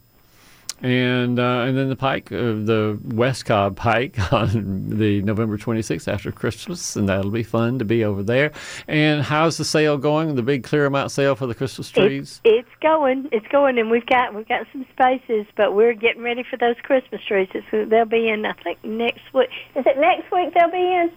And 0.81 1.39
uh, 1.39 1.65
and 1.67 1.77
then 1.77 1.89
the 1.89 1.95
Pike, 1.97 2.31
uh, 2.31 2.37
the 2.37 2.97
West 3.03 3.43
Cobb 3.45 3.75
Pike 3.75 4.17
on 4.33 4.87
the 4.89 5.21
November 5.23 5.57
26th 5.57 6.07
after 6.07 6.31
Christmas, 6.31 6.95
and 6.95 7.09
that'll 7.09 7.31
be 7.31 7.43
fun 7.43 7.79
to 7.79 7.85
be 7.85 8.05
over 8.05 8.23
there. 8.23 8.53
And 8.87 9.21
how's 9.21 9.57
the 9.57 9.65
sale 9.65 9.97
going? 9.97 10.35
The 10.35 10.41
big 10.41 10.63
clear 10.63 10.85
amount 10.85 11.11
sale 11.11 11.35
for 11.35 11.47
the 11.47 11.55
Christmas 11.55 11.89
trees? 11.91 12.39
It's, 12.45 12.69
it's 12.69 12.81
going, 12.81 13.27
it's 13.33 13.47
going, 13.47 13.77
and 13.77 13.91
we've 13.91 14.05
got 14.05 14.33
we've 14.33 14.47
got 14.47 14.67
some 14.71 14.85
spaces, 14.93 15.45
but 15.57 15.75
we're 15.75 15.93
getting 15.93 16.21
ready 16.21 16.43
for 16.49 16.55
those 16.55 16.77
Christmas 16.83 17.21
trees. 17.27 17.49
It's, 17.53 17.89
they'll 17.89 18.05
be 18.05 18.29
in, 18.29 18.45
I 18.45 18.53
think, 18.53 18.81
next 18.85 19.33
week. 19.33 19.49
Is 19.75 19.85
it 19.85 19.97
next 19.97 20.31
week 20.31 20.53
they'll 20.53 20.71
be 20.71 20.77
in? 20.77 21.11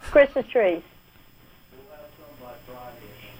Christmas 0.00 0.46
trees. 0.48 0.82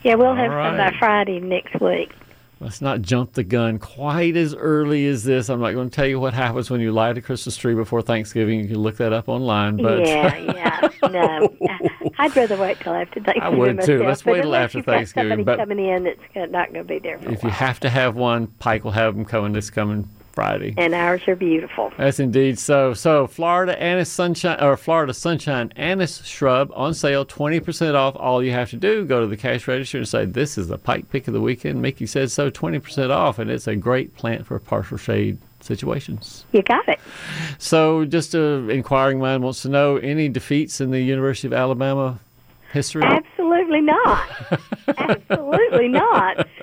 Yeah, 0.07 0.15
we'll 0.15 0.37
have 0.37 0.53
All 0.53 0.69
some 0.71 0.77
by. 0.77 0.97
Friday 1.01 1.41
next 1.41 1.81
week. 1.81 2.13
Let's 2.61 2.81
not 2.81 3.03
jump 3.03 3.33
the 3.33 3.43
gun 3.43 3.81
quite 3.81 4.37
as 4.37 4.55
early 4.55 5.05
as 5.09 5.25
this. 5.25 5.49
I'm 5.49 5.59
not 5.61 5.73
going 5.73 5.91
to 5.91 5.95
tell 5.95 6.07
you 6.07 6.21
what 6.21 6.33
happens 6.33 6.71
when 6.71 6.81
you 6.81 6.93
light 6.93 7.19
a 7.19 7.21
Christmas 7.21 7.57
tree 7.57 7.75
before 7.75 8.03
Thanksgiving. 8.03 8.61
You 8.61 8.69
can 8.69 8.79
look 8.79 8.99
that 8.99 9.13
up 9.13 9.29
online. 9.29 9.79
But 9.79 10.07
yeah, 10.07 10.37
yeah, 10.55 10.89
no, 11.11 11.53
I'd 12.19 12.37
rather 12.37 12.57
wait 12.57 12.79
till 12.79 12.95
after 12.95 13.21
Thanksgiving. 13.21 13.43
I 13.43 13.49
would, 13.49 13.83
too. 13.83 14.05
Let's 14.05 14.25
wait 14.25 14.43
till 14.43 14.55
after 14.55 14.79
you've 14.79 14.87
got 14.87 14.93
Thanksgiving, 14.95 15.31
Somebody 15.33 15.43
but- 15.45 15.59
coming 15.59 15.85
in 15.85 16.05
that's 16.05 16.21
go- 16.33 16.45
not 16.47 16.73
going 16.73 16.87
to 16.87 16.89
be 16.89 17.01
there 17.01 17.19
if 17.29 17.43
you 17.43 17.51
have 17.51 17.81
to 17.81 17.91
have 17.91 18.15
one, 18.15 18.47
Pike 18.47 18.85
will 18.85 18.93
have 18.93 19.17
them 19.17 19.25
coming 19.25 19.53
this 19.53 19.69
coming 19.71 20.09
Friday. 20.37 20.75
And 20.77 20.95
ours 20.95 21.23
are 21.27 21.35
beautiful. 21.35 21.91
That's 21.97 22.21
indeed 22.21 22.59
so. 22.59 22.93
So 22.93 23.27
Florida 23.27 23.81
anise 23.83 24.11
sunshine 24.11 24.63
or 24.63 24.77
Florida 24.77 25.15
sunshine 25.15 25.73
anise 25.77 26.23
shrub 26.27 26.71
on 26.75 26.93
sale, 26.93 27.25
twenty 27.25 27.59
percent 27.59 27.97
off. 27.97 28.15
All 28.17 28.43
you 28.43 28.53
have 28.53 28.69
to 28.71 28.77
do 28.77 29.07
go 29.07 29.23
to 29.23 29.27
the 29.27 29.39
cash 29.39 29.67
register 29.67 29.97
and 29.97 30.07
say 30.07 30.27
this 30.27 30.59
is 30.59 30.69
the 30.69 30.77
Pike 30.77 31.11
pick 31.11 31.27
of 31.27 31.33
the 31.33 31.41
weekend. 31.41 31.81
Mickey 31.81 32.05
says 32.07 32.35
so, 32.35 32.51
twenty 32.51 32.79
percent 32.79 33.11
off, 33.11 33.39
and 33.39 33.51
it's 33.51 33.67
a 33.67 33.75
great 33.75 34.15
plant 34.15 34.47
for 34.47 34.59
partial 34.59 34.99
shade 34.99 35.39
situations. 35.61 36.45
You 36.53 36.63
got 36.63 36.87
it. 36.87 37.01
So 37.59 38.05
just 38.05 38.35
a 38.35 38.69
inquiring 38.69 39.19
mind 39.19 39.43
wants 39.43 39.63
to 39.63 39.71
know 39.71 39.97
any 39.97 40.29
defeats 40.29 40.83
in 40.83 40.91
the 40.91 41.01
University 41.01 41.49
of 41.49 41.55
Alabama 41.55 42.19
history. 42.75 43.05
Absolutely 43.05 43.81
not. 43.81 44.29
Absolutely 44.99 45.89
not. 45.89 46.47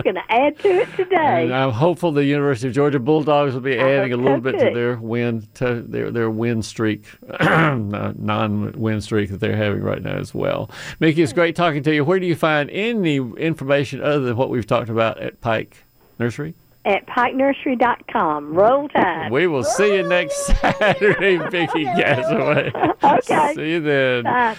add 0.31 0.57
to 0.59 0.69
it 0.69 0.95
today. 0.95 1.43
And 1.43 1.53
I'm 1.53 1.71
hopeful 1.71 2.11
the 2.11 2.23
University 2.23 2.67
of 2.67 2.73
Georgia 2.73 2.99
Bulldogs 2.99 3.53
will 3.53 3.61
be 3.61 3.77
oh, 3.77 3.87
adding 3.87 4.13
a 4.13 4.17
little 4.17 4.39
bit 4.39 4.53
to 4.53 4.71
their 4.73 4.97
win 4.97 5.47
to 5.55 5.81
their 5.81 6.11
their 6.11 6.31
win 6.31 6.61
streak, 6.61 7.05
uh, 7.39 7.75
non-win 7.75 9.01
streak 9.01 9.29
that 9.29 9.39
they're 9.39 9.57
having 9.57 9.81
right 9.81 10.01
now 10.01 10.17
as 10.17 10.33
well. 10.33 10.69
Mickey, 10.99 11.21
it's 11.21 11.33
great 11.33 11.55
talking 11.55 11.83
to 11.83 11.93
you. 11.93 12.03
Where 12.03 12.19
do 12.19 12.25
you 12.25 12.35
find 12.35 12.69
any 12.71 13.17
information 13.17 14.01
other 14.01 14.21
than 14.21 14.37
what 14.37 14.49
we've 14.49 14.67
talked 14.67 14.89
about 14.89 15.19
at 15.19 15.41
Pike 15.41 15.83
Nursery? 16.19 16.55
At 16.83 17.05
pikenursery.com. 17.05 18.55
Roll 18.55 18.89
Tide. 18.89 19.31
We 19.31 19.45
will 19.45 19.63
see 19.63 19.97
you 19.97 20.07
next 20.07 20.45
Saturday, 20.61 21.37
Mickey 21.37 21.85
Gasaway. 21.85 22.73
Okay. 23.03 23.53
See 23.53 23.71
you 23.73 23.81
then. 23.81 24.23
Bye. 24.23 24.55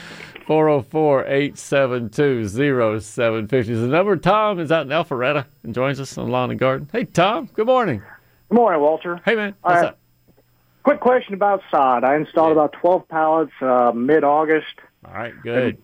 404 0.47 1.25
872 1.27 2.49
0750 2.49 3.73
is 3.73 3.81
the 3.81 3.87
number. 3.87 4.17
Tom 4.17 4.59
is 4.59 4.73
out 4.73 4.87
in 4.87 4.89
Alpharetta 4.89 5.47
and 5.63 5.75
joins 5.75 6.01
us 6.01 6.17
on 6.19 6.29
Lawn 6.29 6.51
and 6.51 6.59
Garden. 6.59 6.89
Hey, 6.93 7.05
Tom, 7.05 7.49
good 7.55 7.67
morning. 7.67 8.03
Good 8.49 8.57
morning, 8.57 8.81
Walter. 8.81 9.21
Hey, 9.25 9.35
man. 9.35 9.55
All 9.63 9.73
What's 9.73 9.83
right. 9.83 9.89
up? 9.91 9.99
Quick 10.83 11.01
question 11.01 11.35
about 11.35 11.63
sod. 11.71 12.03
I 12.05 12.17
installed 12.17 12.53
about 12.53 12.73
12 12.73 13.09
pallets 13.09 13.53
uh, 13.61 13.93
mid-August. 13.95 14.67
All 15.07 15.15
right, 15.15 15.33
good. 15.43 15.81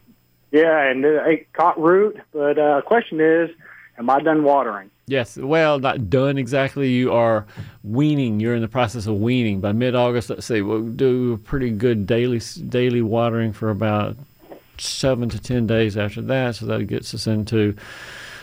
Yeah, 0.51 0.91
and 0.91 1.05
it 1.05 1.53
caught 1.53 1.81
root. 1.81 2.19
But 2.33 2.59
uh, 2.59 2.83
question 2.83 3.21
is, 3.21 3.51
am 3.97 4.11
I 4.11 4.21
done 4.21 4.43
watering? 4.43 4.91
Yes, 5.07 5.37
well, 5.37 5.79
not 5.79 6.11
done 6.11 6.37
exactly. 6.37 6.91
You 6.91 7.13
are 7.13 7.47
weaning. 7.83 8.41
You're 8.41 8.55
in 8.55 8.61
the 8.61 8.69
process 8.69 9.07
of 9.07 9.17
weaning. 9.17 9.61
By 9.61 9.73
mid-August, 9.73 10.31
let's 10.31 10.47
say 10.47 10.61
we'll 10.61 10.83
do 10.83 11.35
a 11.35 11.39
pretty 11.39 11.71
good 11.71 12.07
daily 12.07 12.41
daily 12.69 13.01
watering 13.01 13.53
for 13.53 13.71
about 13.71 14.17
seven 14.81 15.29
to 15.31 15.39
ten 15.41 15.67
days 15.67 15.97
after 15.97 16.23
that. 16.23 16.57
So 16.57 16.67
that 16.67 16.85
gets 16.85 17.15
us 17.15 17.27
into 17.27 17.75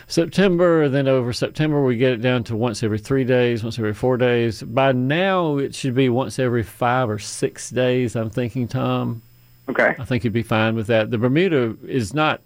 September. 0.06 0.88
Then 0.88 1.08
over 1.08 1.32
September, 1.32 1.82
we 1.84 1.96
get 1.96 2.12
it 2.12 2.22
down 2.22 2.44
to 2.44 2.56
once 2.56 2.82
every 2.82 2.98
three 2.98 3.24
days, 3.24 3.62
once 3.62 3.78
every 3.78 3.94
four 3.94 4.16
days. 4.16 4.62
By 4.62 4.92
now, 4.92 5.58
it 5.58 5.74
should 5.74 5.94
be 5.94 6.08
once 6.08 6.38
every 6.38 6.62
five 6.62 7.10
or 7.10 7.18
six 7.18 7.70
days. 7.70 8.16
I'm 8.16 8.30
thinking, 8.30 8.68
Tom. 8.68 9.22
Okay. 9.68 9.96
I 9.98 10.04
think 10.04 10.22
you'd 10.22 10.32
be 10.32 10.44
fine 10.44 10.76
with 10.76 10.86
that. 10.86 11.10
The 11.10 11.18
Bermuda 11.18 11.76
is 11.86 12.14
not 12.14 12.40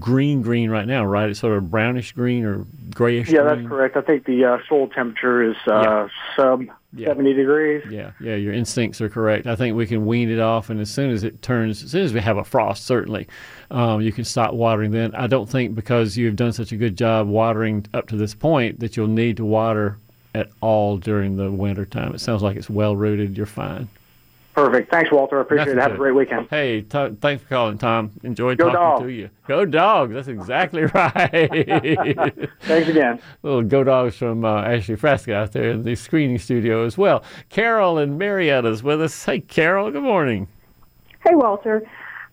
green 0.00 0.42
green 0.42 0.70
right 0.70 0.86
now, 0.86 1.04
right? 1.04 1.30
It's 1.30 1.40
sort 1.40 1.56
of 1.56 1.70
brownish 1.70 2.12
green 2.12 2.44
or 2.44 2.64
grayish. 2.94 3.28
Yeah, 3.28 3.42
green. 3.42 3.56
that's 3.56 3.68
correct. 3.68 3.96
I 3.96 4.00
think 4.00 4.24
the 4.24 4.44
uh, 4.44 4.58
soil 4.68 4.88
temperature 4.88 5.42
is 5.42 5.56
uh, 5.66 6.08
sub 6.34 6.66
70 7.04 7.34
degrees. 7.34 7.84
Yeah, 7.90 8.12
yeah, 8.20 8.34
your 8.34 8.52
instincts 8.52 9.00
are 9.00 9.08
correct. 9.08 9.46
I 9.46 9.56
think 9.56 9.76
we 9.76 9.86
can 9.86 10.06
wean 10.06 10.30
it 10.30 10.40
off, 10.40 10.70
and 10.70 10.80
as 10.80 10.90
soon 10.90 11.10
as 11.10 11.24
it 11.24 11.42
turns, 11.42 11.82
as 11.82 11.90
soon 11.90 12.04
as 12.04 12.12
we 12.12 12.20
have 12.20 12.38
a 12.38 12.44
frost, 12.44 12.86
certainly, 12.86 13.26
um, 13.70 14.00
you 14.00 14.12
can 14.12 14.24
stop 14.24 14.54
watering. 14.54 14.90
Then 14.90 15.14
I 15.14 15.26
don't 15.26 15.48
think 15.48 15.74
because 15.74 16.16
you've 16.16 16.36
done 16.36 16.52
such 16.52 16.72
a 16.72 16.76
good 16.76 16.96
job 16.96 17.28
watering 17.28 17.86
up 17.94 18.08
to 18.08 18.16
this 18.16 18.34
point 18.34 18.80
that 18.80 18.96
you'll 18.96 19.08
need 19.08 19.36
to 19.38 19.44
water 19.44 19.98
at 20.34 20.50
all 20.60 20.98
during 20.98 21.36
the 21.36 21.50
winter 21.50 21.86
time. 21.86 22.14
It 22.14 22.20
sounds 22.20 22.42
like 22.42 22.56
it's 22.56 22.70
well 22.70 22.94
rooted. 22.94 23.36
You're 23.36 23.46
fine. 23.46 23.88
Perfect. 24.56 24.90
Thanks, 24.90 25.12
Walter. 25.12 25.38
I 25.38 25.42
appreciate 25.42 25.66
Nothing 25.74 25.78
it. 25.78 25.82
Have 25.82 25.92
a 25.92 25.96
great 25.96 26.14
weekend. 26.14 26.48
Hey, 26.48 26.80
t- 26.80 27.16
thanks 27.20 27.42
for 27.42 27.48
calling, 27.50 27.76
Tom. 27.76 28.10
Enjoyed 28.22 28.56
Go 28.56 28.70
talking 28.72 28.80
Dogs. 28.80 29.02
to 29.02 29.08
you. 29.10 29.30
Go 29.46 29.66
dogs. 29.66 30.14
That's 30.14 30.28
exactly 30.28 30.84
right. 30.94 32.50
Thanks 32.62 32.88
again. 32.88 33.20
Little 33.42 33.62
go 33.62 33.84
dogs 33.84 34.16
from 34.16 34.46
uh, 34.46 34.62
Ashley 34.62 34.96
Frasca 34.96 35.34
out 35.34 35.52
there 35.52 35.72
in 35.72 35.82
the 35.82 35.94
screening 35.94 36.38
studio 36.38 36.84
as 36.86 36.96
well. 36.96 37.22
Carol 37.50 37.98
and 37.98 38.18
Marietta's 38.18 38.82
with 38.82 39.02
us. 39.02 39.24
Hey, 39.24 39.40
Carol. 39.40 39.90
Good 39.90 40.02
morning. 40.02 40.48
Hey, 41.22 41.34
Walter. 41.34 41.82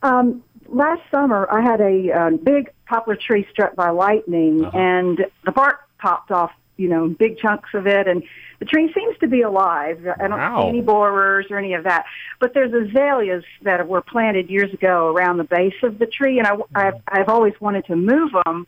Um, 0.02 0.42
last 0.68 1.02
summer, 1.12 1.46
I 1.52 1.62
had 1.62 1.82
a 1.82 2.10
uh, 2.12 2.30
big 2.42 2.70
poplar 2.86 3.18
tree 3.18 3.46
struck 3.52 3.76
by 3.76 3.90
lightning, 3.90 4.64
and 4.74 5.26
the 5.44 5.52
bark 5.52 5.82
popped 5.98 6.32
off, 6.32 6.52
you 6.78 6.90
know, 6.90 7.08
big 7.08 7.38
chunks 7.38 7.70
of 7.74 7.88
it, 7.88 8.08
and 8.08 8.24
the 8.60 8.66
tree 8.66 8.92
seems 8.94 9.18
to 9.20 9.28
be 9.28 9.42
alive. 9.42 10.06
I 10.20 10.28
don't 10.28 10.40
Wow. 10.40 10.64
see 10.64 10.70
any 10.70 10.82
borers 10.82 11.48
or 11.50 11.58
any 11.58 11.74
of 11.74 11.84
that. 11.84 12.06
But 12.40 12.54
there's 12.54 12.74
azaleas 12.74 13.44
that 13.62 13.88
were 13.88 14.02
planted 14.02 14.50
years 14.50 14.74
ago 14.74 15.14
around 15.14 15.38
the 15.38 15.44
base 15.44 15.76
of 15.84 16.00
the 16.00 16.06
tree, 16.06 16.40
and 16.40 16.48
I, 16.48 16.52
mm-hmm. 16.52 16.78
I've, 16.78 17.02
I've 17.08 17.30
always 17.30 17.54
wanted 17.62 17.86
to 17.86 17.96
move 17.96 18.32
them, 18.46 18.66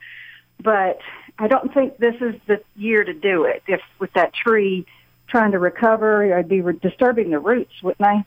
but 0.62 1.00
I 1.40 1.48
don't 1.48 1.74
think 1.74 1.98
this 1.98 2.16
is 2.22 2.36
the 2.48 2.62
year 2.76 3.04
to 3.04 3.14
do 3.14 3.44
it. 3.46 3.64
If 3.68 3.82
with 4.00 4.14
that 4.14 4.34
tree 4.34 4.86
trying 5.28 5.52
to 5.52 5.60
recover, 5.60 6.38
I'd 6.38 6.48
be 6.48 6.62
re- 6.62 6.78
disturbing 6.82 7.32
the 7.32 7.40
roots, 7.40 7.74
wouldn't 7.82 8.08
I? 8.08 8.24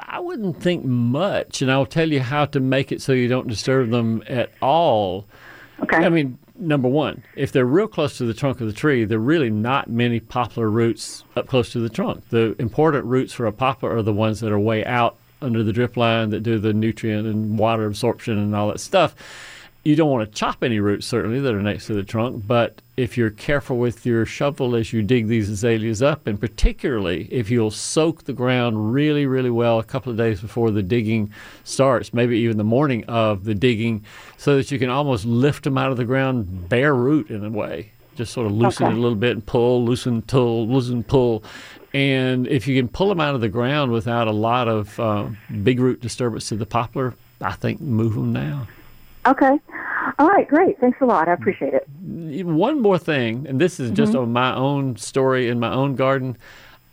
I 0.00 0.20
wouldn't 0.20 0.60
think 0.60 0.84
much, 0.84 1.62
and 1.62 1.70
I'll 1.70 1.86
tell 1.86 2.10
you 2.10 2.20
how 2.20 2.44
to 2.46 2.60
make 2.60 2.92
it 2.92 3.00
so 3.00 3.12
you 3.12 3.28
don't 3.28 3.48
disturb 3.48 3.90
them 3.90 4.22
at 4.26 4.50
all. 4.60 5.24
Okay. 5.80 5.96
I 5.96 6.08
mean, 6.08 6.38
number 6.58 6.88
one, 6.88 7.22
if 7.36 7.52
they're 7.52 7.64
real 7.64 7.88
close 7.88 8.18
to 8.18 8.24
the 8.24 8.34
trunk 8.34 8.60
of 8.60 8.66
the 8.66 8.72
tree, 8.72 9.04
there 9.04 9.18
are 9.18 9.22
really 9.22 9.50
not 9.50 9.88
many 9.88 10.20
poplar 10.20 10.70
roots 10.70 11.24
up 11.36 11.46
close 11.46 11.72
to 11.72 11.80
the 11.80 11.88
trunk. 11.88 12.28
The 12.30 12.54
important 12.58 13.04
roots 13.04 13.32
for 13.32 13.46
a 13.46 13.52
poplar 13.52 13.96
are 13.96 14.02
the 14.02 14.12
ones 14.12 14.40
that 14.40 14.52
are 14.52 14.58
way 14.58 14.84
out 14.84 15.16
under 15.42 15.62
the 15.62 15.72
drip 15.72 15.96
line 15.96 16.30
that 16.30 16.40
do 16.40 16.58
the 16.58 16.72
nutrient 16.72 17.26
and 17.26 17.58
water 17.58 17.86
absorption 17.86 18.38
and 18.38 18.54
all 18.54 18.68
that 18.68 18.80
stuff. 18.80 19.14
You 19.84 19.94
don't 19.96 20.10
want 20.10 20.26
to 20.30 20.34
chop 20.38 20.62
any 20.64 20.80
roots 20.80 21.06
certainly 21.06 21.40
that 21.40 21.54
are 21.54 21.60
next 21.62 21.86
to 21.86 21.94
the 21.94 22.02
trunk, 22.02 22.46
but 22.46 22.80
if 22.96 23.16
you're 23.18 23.30
careful 23.30 23.76
with 23.76 24.06
your 24.06 24.24
shovel 24.24 24.74
as 24.76 24.92
you 24.92 25.02
dig 25.02 25.26
these 25.26 25.50
azaleas 25.50 26.00
up, 26.00 26.26
and 26.26 26.40
particularly 26.40 27.28
if 27.30 27.50
you'll 27.50 27.70
soak 27.70 28.24
the 28.24 28.32
ground 28.32 28.92
really, 28.94 29.26
really 29.26 29.50
well 29.50 29.78
a 29.78 29.84
couple 29.84 30.10
of 30.10 30.16
days 30.16 30.40
before 30.40 30.70
the 30.70 30.82
digging 30.82 31.30
starts, 31.64 32.14
maybe 32.14 32.38
even 32.38 32.56
the 32.56 32.64
morning 32.64 33.04
of 33.04 33.44
the 33.44 33.54
digging, 33.54 34.04
so 34.38 34.56
that 34.56 34.70
you 34.70 34.78
can 34.78 34.88
almost 34.90 35.24
lift 35.24 35.64
them 35.64 35.76
out 35.76 35.90
of 35.90 35.96
the 35.96 36.04
ground 36.04 36.68
bare 36.68 36.94
root 36.94 37.28
in 37.30 37.44
a 37.44 37.50
way. 37.50 37.90
Just 38.16 38.32
sort 38.32 38.46
of 38.46 38.52
loosen 38.52 38.86
Okay. 38.86 38.94
it 38.94 38.98
a 38.98 39.00
little 39.00 39.16
bit 39.16 39.32
and 39.32 39.44
pull, 39.44 39.84
loosen, 39.84 40.22
pull, 40.22 40.68
loosen, 40.68 41.02
pull. 41.02 41.42
And 41.92 42.46
if 42.46 42.66
you 42.68 42.80
can 42.80 42.88
pull 42.88 43.08
them 43.08 43.20
out 43.20 43.34
of 43.34 43.40
the 43.40 43.48
ground 43.48 43.90
without 43.92 44.28
a 44.28 44.32
lot 44.32 44.68
of 44.68 44.98
uh, 45.00 45.26
big 45.62 45.80
root 45.80 46.00
disturbance 46.00 46.48
to 46.48 46.56
the 46.56 46.64
poplar, 46.66 47.14
I 47.40 47.52
think 47.52 47.80
move 47.80 48.14
them 48.14 48.32
now. 48.32 48.68
Okay. 49.26 49.58
All 50.18 50.28
right, 50.28 50.46
great. 50.48 50.78
Thanks 50.80 51.00
a 51.00 51.06
lot. 51.06 51.28
I 51.28 51.32
appreciate 51.32 51.74
it. 51.74 51.88
One 52.46 52.80
more 52.80 52.98
thing, 52.98 53.46
and 53.48 53.60
this 53.60 53.80
is 53.80 53.90
just 53.90 54.12
Mhm. 54.12 54.22
on 54.22 54.32
my 54.32 54.54
own 54.54 54.96
story 54.96 55.48
in 55.48 55.58
my 55.58 55.72
own 55.72 55.94
garden. 55.94 56.36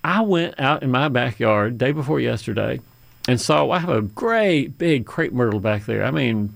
I 0.04 0.22
went 0.22 0.60
out 0.60 0.82
in 0.82 0.92
my 0.92 1.10
backyard 1.10 1.78
day 1.78 1.92
before 1.92 2.20
yesterday 2.20 2.80
and 3.28 3.40
saw 3.40 3.70
I 3.70 3.80
have 3.80 3.90
a 3.90 4.02
great 4.02 4.78
big 4.78 5.06
crepe 5.06 5.34
myrtle 5.34 5.60
back 5.60 5.86
there. 5.86 6.04
I 6.04 6.12
mean, 6.12 6.50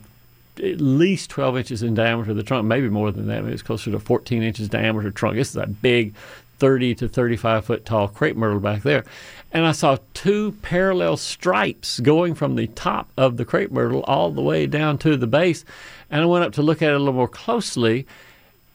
at 0.63 0.79
least 0.81 1.29
12 1.29 1.57
inches 1.57 1.83
in 1.83 1.93
diameter. 1.93 2.33
The 2.33 2.41
trunk, 2.41 2.65
maybe 2.65 2.89
more 2.89 3.11
than 3.11 3.27
that. 3.27 3.43
Maybe 3.43 3.53
it's 3.53 3.61
closer 3.61 3.91
to 3.91 3.99
14 3.99 4.41
inches 4.41 4.69
diameter 4.69 5.11
trunk. 5.11 5.35
This 5.35 5.49
is 5.49 5.57
a 5.57 5.67
big 5.67 6.13
30 6.59 6.95
to 6.95 7.07
35 7.07 7.65
foot 7.65 7.85
tall 7.85 8.07
crepe 8.07 8.35
myrtle 8.35 8.59
back 8.59 8.83
there. 8.83 9.03
And 9.51 9.65
I 9.65 9.71
saw 9.71 9.97
two 10.13 10.53
parallel 10.61 11.17
stripes 11.17 11.99
going 11.99 12.35
from 12.35 12.55
the 12.55 12.67
top 12.67 13.09
of 13.17 13.37
the 13.37 13.45
crepe 13.45 13.71
myrtle 13.71 14.03
all 14.03 14.31
the 14.31 14.41
way 14.41 14.65
down 14.67 14.97
to 14.99 15.15
the 15.15 15.27
base. 15.27 15.63
And 16.09 16.21
I 16.21 16.25
went 16.25 16.43
up 16.45 16.53
to 16.53 16.61
look 16.61 16.81
at 16.81 16.89
it 16.89 16.95
a 16.95 16.99
little 16.99 17.13
more 17.13 17.27
closely. 17.27 18.05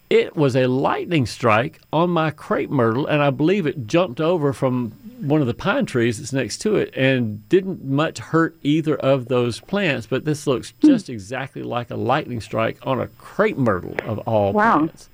It 0.09 0.35
was 0.35 0.57
a 0.57 0.67
lightning 0.67 1.25
strike 1.27 1.81
on 1.93 2.11
my 2.11 2.33
crepe 2.33 2.71
myrtle, 2.71 3.07
and 3.07 3.23
I 3.23 3.31
believe 3.31 3.65
it 3.67 3.87
jumped 3.87 4.21
over 4.21 4.53
from 4.53 4.91
one 5.21 5.41
of 5.41 5.47
the 5.47 5.55
pine 5.55 5.87
trees 5.87 6.19
that's 6.19 6.33
next 6.33 6.59
to 6.63 6.75
it 6.77 6.93
and 6.97 7.49
didn't 7.49 7.85
much 7.85 8.19
hurt 8.19 8.57
either 8.63 8.97
of 8.97 9.29
those 9.29 9.61
plants. 9.61 10.09
But 10.09 10.25
this 10.25 10.49
looks 10.49 10.73
hmm. 10.81 10.89
just 10.89 11.09
exactly 11.09 11.63
like 11.63 11.91
a 11.91 11.97
lightning 11.97 12.41
strike 12.41 12.79
on 12.83 13.01
a 13.01 13.07
crepe 13.07 13.57
myrtle 13.59 13.95
of 14.05 14.19
all 14.21 14.53
Wow. 14.53 14.79
plants. 14.79 15.11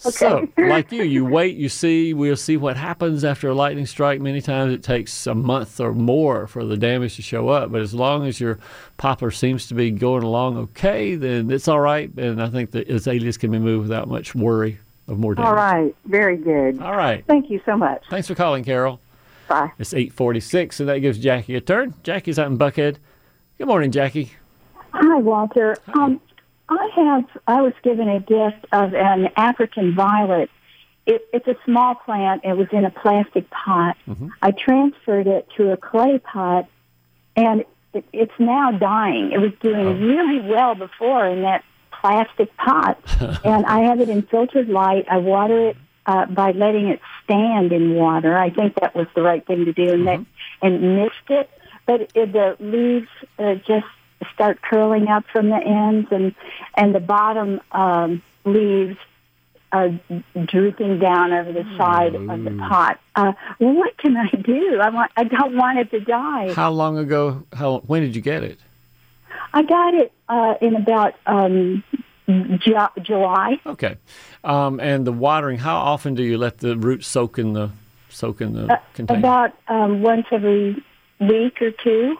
So, 0.00 0.48
like 0.58 0.90
you, 0.92 1.02
you 1.02 1.26
wait, 1.26 1.56
you 1.56 1.68
see, 1.68 2.14
we'll 2.14 2.36
see 2.36 2.56
what 2.56 2.76
happens 2.76 3.22
after 3.22 3.48
a 3.48 3.54
lightning 3.54 3.84
strike. 3.84 4.20
Many 4.20 4.40
times 4.40 4.72
it 4.72 4.82
takes 4.82 5.26
a 5.26 5.34
month 5.34 5.78
or 5.78 5.92
more 5.92 6.46
for 6.46 6.64
the 6.64 6.76
damage 6.76 7.16
to 7.16 7.22
show 7.22 7.48
up. 7.50 7.70
But 7.70 7.82
as 7.82 7.92
long 7.92 8.26
as 8.26 8.40
your 8.40 8.58
poplar 8.96 9.30
seems 9.30 9.68
to 9.68 9.74
be 9.74 9.90
going 9.90 10.22
along 10.22 10.56
okay, 10.56 11.16
then 11.16 11.50
it's 11.50 11.68
all 11.68 11.80
right. 11.80 12.10
And 12.16 12.42
I 12.42 12.48
think 12.48 12.70
the 12.70 12.90
azaleas 12.90 13.36
can 13.36 13.50
be 13.50 13.58
moved 13.58 13.88
without 13.88 14.08
much 14.08 14.34
worry 14.34 14.78
of 15.06 15.18
more 15.18 15.34
damage. 15.34 15.48
All 15.48 15.54
right. 15.54 15.94
Very 16.06 16.38
good. 16.38 16.80
All 16.80 16.96
right. 16.96 17.24
Thank 17.26 17.50
you 17.50 17.60
so 17.66 17.76
much. 17.76 18.02
Thanks 18.08 18.26
for 18.26 18.34
calling, 18.34 18.64
Carol. 18.64 19.00
Bye. 19.48 19.70
It's 19.78 19.92
846, 19.92 20.80
and 20.80 20.88
that 20.88 21.00
gives 21.00 21.18
Jackie 21.18 21.56
a 21.56 21.60
turn. 21.60 21.92
Jackie's 22.04 22.38
out 22.38 22.46
in 22.46 22.56
Buckhead. 22.56 22.96
Good 23.58 23.66
morning, 23.66 23.90
Jackie. 23.90 24.32
Hi, 24.92 25.16
Walter. 25.18 25.76
Um, 25.94 26.20
I 26.70 26.88
have. 26.94 27.24
I 27.46 27.62
was 27.62 27.72
given 27.82 28.08
a 28.08 28.20
gift 28.20 28.64
of 28.72 28.94
an 28.94 29.28
African 29.36 29.94
violet. 29.94 30.50
It, 31.04 31.26
it's 31.32 31.48
a 31.48 31.56
small 31.64 31.96
plant. 31.96 32.42
It 32.44 32.56
was 32.56 32.68
in 32.72 32.84
a 32.84 32.90
plastic 32.90 33.50
pot. 33.50 33.96
I 34.40 34.52
transferred 34.52 35.26
it 35.26 35.48
to 35.56 35.72
a 35.72 35.76
clay 35.76 36.18
pot, 36.18 36.68
and 37.34 37.64
it, 37.92 38.04
it's 38.12 38.38
now 38.38 38.70
dying. 38.70 39.32
It 39.32 39.38
was 39.38 39.52
doing 39.60 40.00
really 40.00 40.40
well 40.48 40.76
before 40.76 41.26
in 41.26 41.42
that 41.42 41.64
plastic 42.00 42.56
pot, 42.56 42.98
and 43.44 43.66
I 43.66 43.80
have 43.80 44.00
it 44.00 44.08
in 44.08 44.22
filtered 44.22 44.68
light. 44.68 45.06
I 45.10 45.18
water 45.18 45.70
it 45.70 45.76
uh, 46.06 46.26
by 46.26 46.52
letting 46.52 46.88
it 46.88 47.00
stand 47.24 47.72
in 47.72 47.94
water. 47.94 48.36
I 48.38 48.50
think 48.50 48.76
that 48.80 48.94
was 48.94 49.08
the 49.16 49.22
right 49.22 49.44
thing 49.44 49.64
to 49.64 49.72
do, 49.72 49.92
and 49.92 50.06
that 50.06 50.24
and 50.62 50.96
mist 50.96 51.14
it. 51.28 51.50
But 51.86 52.02
it, 52.14 52.32
the 52.32 52.56
leaves 52.60 53.08
uh, 53.38 53.54
just 53.66 53.86
start 54.34 54.60
curling 54.62 55.08
up 55.08 55.24
from 55.32 55.48
the 55.48 55.56
ends, 55.56 56.08
and 56.10 56.34
and 56.74 56.94
the 56.94 57.00
bottom 57.00 57.60
um, 57.72 58.22
leaves 58.44 58.96
are 59.72 59.90
drooping 60.46 60.98
down 60.98 61.32
over 61.32 61.52
the 61.52 61.64
side 61.78 62.14
of 62.16 62.26
the 62.44 62.56
pot. 62.68 62.98
Uh, 63.14 63.32
what 63.58 63.96
can 63.98 64.16
I 64.16 64.28
do? 64.30 64.80
I 64.80 64.90
want. 64.90 65.10
I 65.16 65.24
don't 65.24 65.56
want 65.56 65.78
it 65.78 65.90
to 65.92 66.00
die. 66.00 66.52
How 66.54 66.70
long 66.70 66.98
ago? 66.98 67.44
How 67.52 67.78
when 67.86 68.02
did 68.02 68.14
you 68.16 68.22
get 68.22 68.42
it? 68.42 68.58
I 69.52 69.62
got 69.62 69.94
it 69.94 70.12
uh, 70.28 70.54
in 70.60 70.76
about 70.76 71.14
um, 71.26 71.82
Ju- 72.28 72.88
July. 73.02 73.60
Okay. 73.66 73.96
Um, 74.44 74.78
and 74.80 75.06
the 75.06 75.12
watering, 75.12 75.58
how 75.58 75.76
often 75.76 76.14
do 76.14 76.22
you 76.22 76.38
let 76.38 76.58
the 76.58 76.76
roots 76.76 77.06
soak 77.06 77.38
in 77.38 77.52
the 77.52 77.70
soak 78.10 78.40
in 78.40 78.52
the 78.52 78.72
Uh, 78.74 78.76
container? 78.94 79.18
about 79.18 79.52
um, 79.68 80.02
once 80.02 80.26
every 80.32 80.82
week 81.20 81.60
or 81.62 81.70
two. 81.70 82.16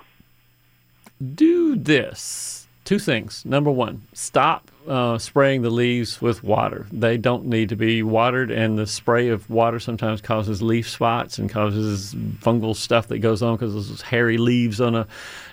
Do 1.20 1.76
this. 1.76 2.66
Two 2.84 2.98
things. 2.98 3.44
Number 3.44 3.70
one, 3.70 4.02
stop 4.14 4.70
uh, 4.88 5.18
spraying 5.18 5.62
the 5.62 5.70
leaves 5.70 6.20
with 6.20 6.42
water. 6.42 6.86
They 6.90 7.16
don't 7.16 7.46
need 7.46 7.68
to 7.68 7.76
be 7.76 8.02
watered, 8.02 8.50
and 8.50 8.78
the 8.78 8.86
spray 8.86 9.28
of 9.28 9.48
water 9.48 9.78
sometimes 9.78 10.20
causes 10.20 10.62
leaf 10.62 10.88
spots 10.88 11.38
and 11.38 11.48
causes 11.48 12.14
fungal 12.40 12.74
stuff 12.74 13.06
that 13.08 13.18
goes 13.18 13.42
on 13.42 13.56
because 13.56 13.74
those 13.74 14.00
hairy 14.00 14.38
leaves 14.38 14.80
on 14.80 14.96
a 14.96 15.06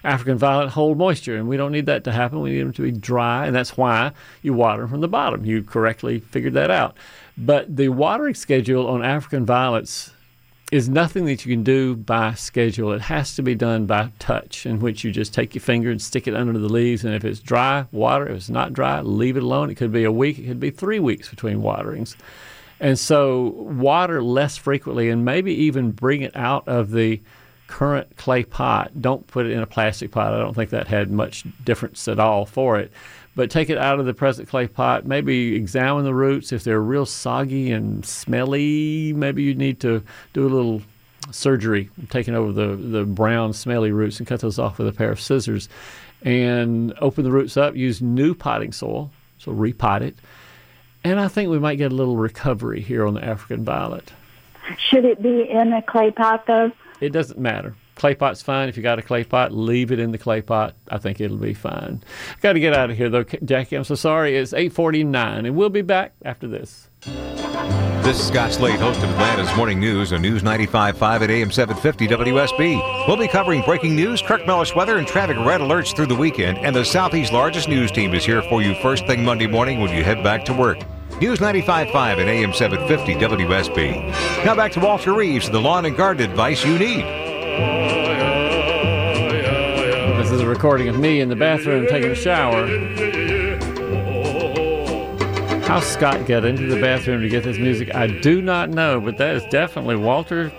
African 0.04 0.38
violet 0.38 0.70
hold 0.70 0.98
moisture, 0.98 1.36
and 1.36 1.48
we 1.48 1.58
don't 1.58 1.72
need 1.72 1.86
that 1.86 2.06
to 2.06 2.12
happen. 2.12 2.42
We 2.42 2.52
need 2.52 2.62
them 2.62 2.74
to 2.74 2.82
be 2.82 2.92
dry, 2.92 3.46
and 3.46 3.56
that's 3.56 3.78
why 3.78 4.14
you 4.42 4.54
water 4.54 4.88
from 4.88 5.02
the 5.02 5.08
bottom. 5.08 5.46
You 5.46 5.62
correctly 5.62 6.20
figured 6.20 6.54
that 6.54 6.72
out. 6.72 6.98
But 7.38 7.76
the 7.76 7.90
watering 7.90 8.34
schedule 8.34 8.88
on 8.88 9.04
African 9.04 9.46
violets 9.46 10.12
is 10.72 10.90
nothing 10.90 11.26
that 11.26 11.46
you 11.46 11.56
can 11.56 11.64
do 11.64 11.96
by 11.96 12.34
schedule. 12.34 12.92
It 12.92 13.02
has 13.02 13.36
to 13.36 13.42
be 13.42 13.56
done 13.56 13.86
by 13.86 14.12
touch, 14.20 14.66
in 14.66 14.80
which 14.80 15.04
you 15.04 15.12
just 15.12 15.34
take 15.34 15.56
your 15.56 15.62
finger 15.62 15.90
and 15.90 16.02
stick 16.02 16.28
it 16.28 16.36
under 16.36 16.60
the 16.60 16.68
leaves. 16.68 17.06
And 17.06 17.16
if 17.16 17.24
it's 17.24 17.40
dry, 17.40 17.86
water. 17.92 18.28
If 18.28 18.38
it's 18.38 18.50
not 18.50 18.74
dry, 18.74 19.00
leave 19.02 19.38
it 19.38 19.44
alone. 19.44 19.70
It 19.70 19.76
could 19.76 19.94
be 19.94 20.04
a 20.04 20.12
week, 20.12 20.40
it 20.40 20.48
could 20.48 20.60
be 20.60 20.72
three 20.72 21.00
weeks 21.00 21.30
between 21.30 21.62
waterings. 21.62 22.18
And 22.80 23.00
so, 23.00 23.48
water 23.48 24.22
less 24.22 24.58
frequently 24.58 25.10
and 25.10 25.26
maybe 25.26 25.54
even 25.54 25.92
bring 25.92 26.22
it 26.22 26.36
out 26.36 26.68
of 26.68 26.92
the 26.92 27.22
current 27.68 28.18
clay 28.18 28.44
pot. 28.44 29.02
Don't 29.02 29.26
put 29.28 29.46
it 29.46 29.52
in 29.52 29.60
a 29.60 29.68
plastic 29.68 30.12
pot. 30.12 30.34
I 30.34 30.40
don't 30.40 30.54
think 30.54 30.70
that 30.72 30.88
had 30.88 31.12
much 31.12 31.44
difference 31.64 32.08
at 32.08 32.20
all 32.20 32.46
for 32.46 32.78
it. 32.78 32.92
But 33.38 33.52
take 33.52 33.70
it 33.70 33.78
out 33.78 34.00
of 34.00 34.08
the 34.08 34.16
present 34.16 34.50
clay 34.50 34.66
pot. 34.66 35.06
Maybe 35.06 35.56
examine 35.56 36.06
the 36.06 36.14
roots. 36.16 36.52
If 36.52 36.64
they're 36.64 36.82
real 36.82 37.06
soggy 37.06 37.72
and 37.72 38.04
smelly, 38.04 39.14
maybe 39.14 39.44
you 39.44 39.54
need 39.54 39.80
to 39.82 40.02
do 40.34 40.48
a 40.48 40.50
little 40.50 40.82
surgery, 41.30 41.92
taking 42.10 42.34
over 42.34 42.52
the, 42.52 42.76
the 42.76 43.06
brown, 43.06 43.54
smelly 43.54 43.92
roots 43.92 44.18
and 44.18 44.28
cut 44.28 44.40
those 44.40 44.58
off 44.58 44.80
with 44.80 44.88
a 44.88 44.92
pair 44.92 45.12
of 45.12 45.22
scissors. 45.22 45.70
And 46.24 46.96
open 47.00 47.24
the 47.24 47.32
roots 47.32 47.58
up. 47.58 47.76
Use 47.76 48.02
new 48.02 48.34
potting 48.34 48.72
soil. 48.72 49.12
So 49.38 49.52
repot 49.52 50.02
it. 50.02 50.16
And 51.04 51.20
I 51.20 51.28
think 51.28 51.52
we 51.52 51.60
might 51.60 51.76
get 51.76 51.92
a 51.92 51.96
little 51.96 52.18
recovery 52.18 52.82
here 52.82 53.06
on 53.06 53.14
the 53.14 53.24
African 53.24 53.64
violet. 53.64 54.14
Should 54.90 55.06
it 55.06 55.22
be 55.22 55.48
in 55.48 55.74
a 55.74 55.84
clay 55.84 56.10
pot 56.10 56.48
though? 56.48 56.72
It 57.02 57.14
doesn't 57.14 57.40
matter. 57.40 57.76
Clay 57.98 58.14
pot's 58.14 58.44
fine. 58.44 58.70
If 58.70 58.78
you 58.78 58.84
got 58.84 59.00
a 59.00 59.02
clay 59.02 59.24
pot, 59.24 59.52
leave 59.52 59.92
it 59.92 60.00
in 60.00 60.12
the 60.12 60.18
clay 60.18 60.42
pot. 60.42 60.76
I 60.90 61.00
think 61.00 61.20
it'll 61.20 61.38
be 61.38 61.56
fine. 61.56 62.04
Got 62.42 62.54
to 62.54 62.60
get 62.60 62.74
out 62.74 62.92
of 62.92 62.98
here 62.98 63.10
though, 63.10 63.24
Jackie. 63.24 63.76
I'm 63.76 63.84
so 63.84 63.96
sorry. 63.96 64.38
It's 64.38 64.54
8:49, 64.54 65.46
and 65.46 65.56
we'll 65.56 65.70
be 65.70 65.82
back 65.82 66.14
after 66.24 66.48
this. 66.48 66.90
This 67.02 68.20
is 68.22 68.28
Scott 68.28 68.54
Slade, 68.54 68.80
host 68.80 69.04
of 69.04 69.10
Atlanta's 69.10 69.54
Morning 69.58 69.80
News 69.80 70.14
on 70.14 70.22
News 70.22 70.42
95.5 70.42 71.22
at 71.24 71.30
AM 71.30 71.52
750 71.52 72.08
WSB. 72.08 73.06
We'll 73.08 73.18
be 73.18 73.28
covering 73.28 73.64
breaking 73.64 73.96
news, 73.96 74.22
Kirk 74.22 74.46
Mellish 74.48 74.74
weather, 74.74 74.98
and 74.98 75.06
traffic 75.06 75.36
red 75.38 75.60
alerts 75.60 75.94
through 75.94 76.06
the 76.06 76.16
weekend. 76.16 76.60
And 76.60 76.74
the 76.74 76.86
Southeast's 76.86 77.34
largest 77.34 77.68
news 77.68 77.92
team 77.92 78.14
is 78.14 78.24
here 78.24 78.44
for 78.44 78.62
you 78.62 78.76
first 78.76 79.06
thing 79.08 79.26
Monday 79.26 79.48
morning 79.48 79.82
when 79.82 79.94
you 79.94 80.04
head 80.04 80.24
back 80.24 80.46
to 80.46 80.54
work. 80.54 80.78
News 81.20 81.40
95.5 81.40 81.96
at 81.96 82.20
AM 82.20 82.54
750 82.54 83.16
WSB. 83.16 84.46
Now 84.46 84.56
back 84.56 84.72
to 84.74 84.80
Walter 84.80 85.14
Reeves, 85.14 85.50
the 85.50 85.60
lawn 85.60 85.86
and 85.86 85.98
garden 85.98 86.30
advice 86.30 86.64
you 86.64 86.78
need. 86.78 87.27
This 90.18 90.32
is 90.32 90.42
a 90.42 90.48
recording 90.48 90.90
of 90.90 91.00
me 91.00 91.22
in 91.22 91.30
the 91.30 91.36
bathroom 91.36 91.88
taking 91.88 92.12
a 92.12 92.16
shower. 92.16 92.68
How 95.62 95.80
Scott 95.80 96.26
got 96.26 96.46
into 96.46 96.68
the 96.68 96.80
bathroom 96.80 97.22
to 97.22 97.30
get 97.30 97.44
this 97.44 97.58
music, 97.58 97.94
I 97.94 98.08
do 98.08 98.42
not 98.42 98.70
know, 98.70 99.02
but 99.02 99.18
that 99.18 99.36
is 99.36 99.44
definitely 99.46 99.96
Walter 99.96 100.52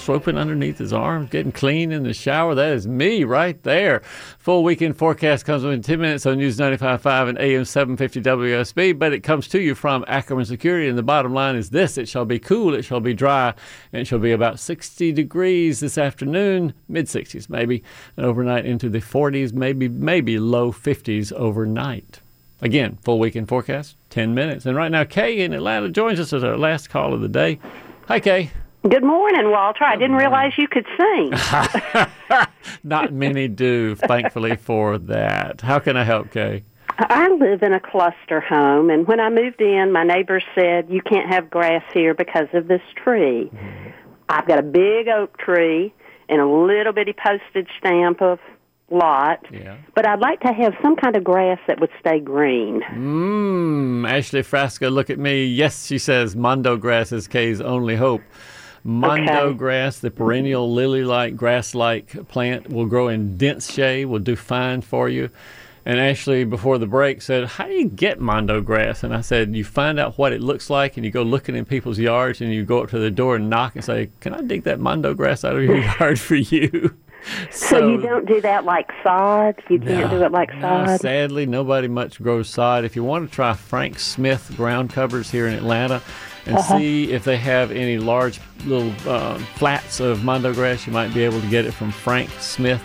swooping 0.00 0.36
underneath 0.36 0.78
his 0.78 0.92
arms, 0.92 1.30
getting 1.30 1.52
clean 1.52 1.92
in 1.92 2.02
the 2.02 2.14
shower. 2.14 2.54
That 2.54 2.72
is 2.72 2.88
me 2.88 3.24
right 3.24 3.62
there. 3.62 4.00
Full 4.38 4.64
weekend 4.64 4.96
forecast 4.96 5.44
comes 5.44 5.62
within 5.62 5.82
10 5.82 6.00
minutes 6.00 6.26
on 6.26 6.38
News 6.38 6.58
95.5 6.58 7.28
and 7.28 7.38
AM 7.38 7.64
750 7.64 8.20
WSB, 8.22 8.98
but 8.98 9.12
it 9.12 9.20
comes 9.20 9.48
to 9.48 9.60
you 9.60 9.74
from 9.74 10.04
Ackerman 10.08 10.44
Security. 10.44 10.88
And 10.88 10.98
the 10.98 11.02
bottom 11.02 11.34
line 11.34 11.56
is 11.56 11.70
this 11.70 11.98
it 11.98 12.08
shall 12.08 12.24
be 12.24 12.38
cool, 12.38 12.74
it 12.74 12.82
shall 12.82 13.00
be 13.00 13.14
dry, 13.14 13.54
and 13.92 14.02
it 14.02 14.06
shall 14.06 14.18
be 14.18 14.32
about 14.32 14.58
60 14.58 15.12
degrees 15.12 15.80
this 15.80 15.98
afternoon, 15.98 16.74
mid 16.88 17.06
60s 17.06 17.48
maybe, 17.48 17.82
and 18.16 18.26
overnight 18.26 18.66
into 18.66 18.88
the 18.88 19.00
40s, 19.00 19.52
maybe, 19.52 19.88
maybe 19.88 20.38
low 20.38 20.72
50s 20.72 21.32
overnight. 21.32 22.20
Again, 22.62 22.98
full 23.02 23.18
weekend 23.18 23.48
forecast, 23.48 23.96
10 24.10 24.34
minutes. 24.34 24.66
And 24.66 24.76
right 24.76 24.90
now, 24.90 25.04
Kay 25.04 25.40
in 25.40 25.52
Atlanta 25.52 25.88
joins 25.88 26.20
us 26.20 26.32
as 26.32 26.44
our 26.44 26.58
last 26.58 26.90
call 26.90 27.14
of 27.14 27.20
the 27.20 27.28
day. 27.28 27.58
Hi, 28.06 28.20
Kay. 28.20 28.50
Good 28.88 29.04
morning, 29.04 29.50
Walter. 29.50 29.84
I 29.84 29.96
didn't 29.96 30.16
realize 30.16 30.52
you 30.56 30.66
could 30.66 30.86
sing. 30.96 31.32
Not 32.84 33.12
many 33.12 33.46
do, 33.46 33.94
thankfully, 33.94 34.56
for 34.56 34.96
that. 34.98 35.60
How 35.60 35.78
can 35.78 35.98
I 35.98 36.04
help, 36.04 36.30
Kay? 36.30 36.64
I 36.98 37.28
live 37.28 37.62
in 37.62 37.74
a 37.74 37.80
cluster 37.80 38.40
home, 38.40 38.88
and 38.90 39.06
when 39.06 39.20
I 39.20 39.28
moved 39.28 39.60
in, 39.60 39.92
my 39.92 40.02
neighbors 40.04 40.44
said, 40.54 40.86
You 40.88 41.02
can't 41.02 41.28
have 41.30 41.50
grass 41.50 41.82
here 41.92 42.14
because 42.14 42.48
of 42.54 42.68
this 42.68 42.80
tree. 42.96 43.50
Mm-hmm. 43.52 43.90
I've 44.30 44.46
got 44.46 44.58
a 44.58 44.62
big 44.62 45.08
oak 45.08 45.36
tree 45.38 45.92
and 46.30 46.40
a 46.40 46.46
little 46.46 46.92
bitty 46.92 47.12
postage 47.14 47.68
stamp 47.78 48.22
of 48.22 48.38
lot, 48.90 49.44
Yeah. 49.52 49.76
but 49.94 50.06
I'd 50.06 50.20
like 50.20 50.40
to 50.40 50.52
have 50.52 50.74
some 50.82 50.96
kind 50.96 51.16
of 51.16 51.24
grass 51.24 51.58
that 51.68 51.80
would 51.80 51.90
stay 52.00 52.18
green. 52.18 52.80
Mmm, 52.82 54.08
Ashley 54.10 54.42
Frasca, 54.42 54.90
look 54.90 55.10
at 55.10 55.18
me. 55.18 55.44
Yes, 55.44 55.86
she 55.86 55.98
says 55.98 56.34
Mondo 56.34 56.76
grass 56.76 57.12
is 57.12 57.28
Kay's 57.28 57.60
only 57.60 57.96
hope. 57.96 58.22
Mondo 58.84 59.46
Okay. 59.48 59.54
grass, 59.58 59.98
the 59.98 60.10
perennial 60.10 60.72
lily-like, 60.72 61.36
grass-like 61.36 62.28
plant, 62.28 62.70
will 62.70 62.86
grow 62.86 63.08
in 63.08 63.36
dense 63.36 63.70
shade, 63.70 64.06
will 64.06 64.18
do 64.20 64.36
fine 64.36 64.80
for 64.80 65.08
you. 65.08 65.30
And 65.86 65.98
Ashley, 65.98 66.44
before 66.44 66.76
the 66.78 66.86
break, 66.86 67.22
said, 67.22 67.44
How 67.46 67.64
do 67.64 67.72
you 67.72 67.88
get 67.88 68.20
Mondo 68.20 68.60
grass? 68.60 69.02
And 69.02 69.14
I 69.14 69.22
said, 69.22 69.56
You 69.56 69.64
find 69.64 69.98
out 69.98 70.18
what 70.18 70.32
it 70.32 70.40
looks 70.42 70.68
like, 70.70 70.96
and 70.96 71.04
you 71.06 71.10
go 71.10 71.22
looking 71.22 71.56
in 71.56 71.64
people's 71.64 71.98
yards, 71.98 72.40
and 72.40 72.52
you 72.52 72.64
go 72.64 72.82
up 72.82 72.90
to 72.90 72.98
the 72.98 73.10
door 73.10 73.36
and 73.36 73.48
knock 73.48 73.76
and 73.76 73.84
say, 73.84 74.10
Can 74.20 74.34
I 74.34 74.42
dig 74.42 74.64
that 74.64 74.78
Mondo 74.78 75.14
grass 75.14 75.42
out 75.44 75.56
of 75.56 75.62
your 75.62 75.76
yard 75.98 76.20
for 76.20 76.36
you? 76.36 76.94
So, 77.50 77.86
you 77.90 78.00
don't 78.00 78.24
do 78.26 78.40
that 78.40 78.64
like 78.64 78.90
sod? 79.02 79.54
You 79.68 79.78
can't 79.78 80.10
do 80.10 80.22
it 80.22 80.32
like 80.32 80.54
No, 80.54 80.86
sod? 80.86 81.00
sadly, 81.02 81.44
nobody 81.44 81.86
much 81.86 82.18
grows 82.22 82.48
sod. 82.48 82.86
If 82.86 82.96
you 82.96 83.04
want 83.04 83.28
to 83.28 83.34
try 83.34 83.52
Frank 83.52 83.98
Smith 83.98 84.50
ground 84.56 84.88
covers 84.88 85.30
here 85.30 85.46
in 85.46 85.52
Atlanta 85.52 86.00
and 86.46 86.56
Uh-huh. 86.56 86.78
see 86.78 87.12
if 87.12 87.24
they 87.24 87.36
have 87.36 87.70
any 87.70 87.98
large 87.98 88.40
little 88.66 88.92
uh, 89.10 89.38
flats 89.56 90.00
of 90.00 90.24
mondo 90.24 90.52
grass, 90.54 90.86
you 90.86 90.92
might 90.92 91.12
be 91.14 91.22
able 91.24 91.40
to 91.40 91.46
get 91.48 91.64
it 91.66 91.72
from 91.72 91.90
Frank 91.90 92.30
Smith 92.38 92.82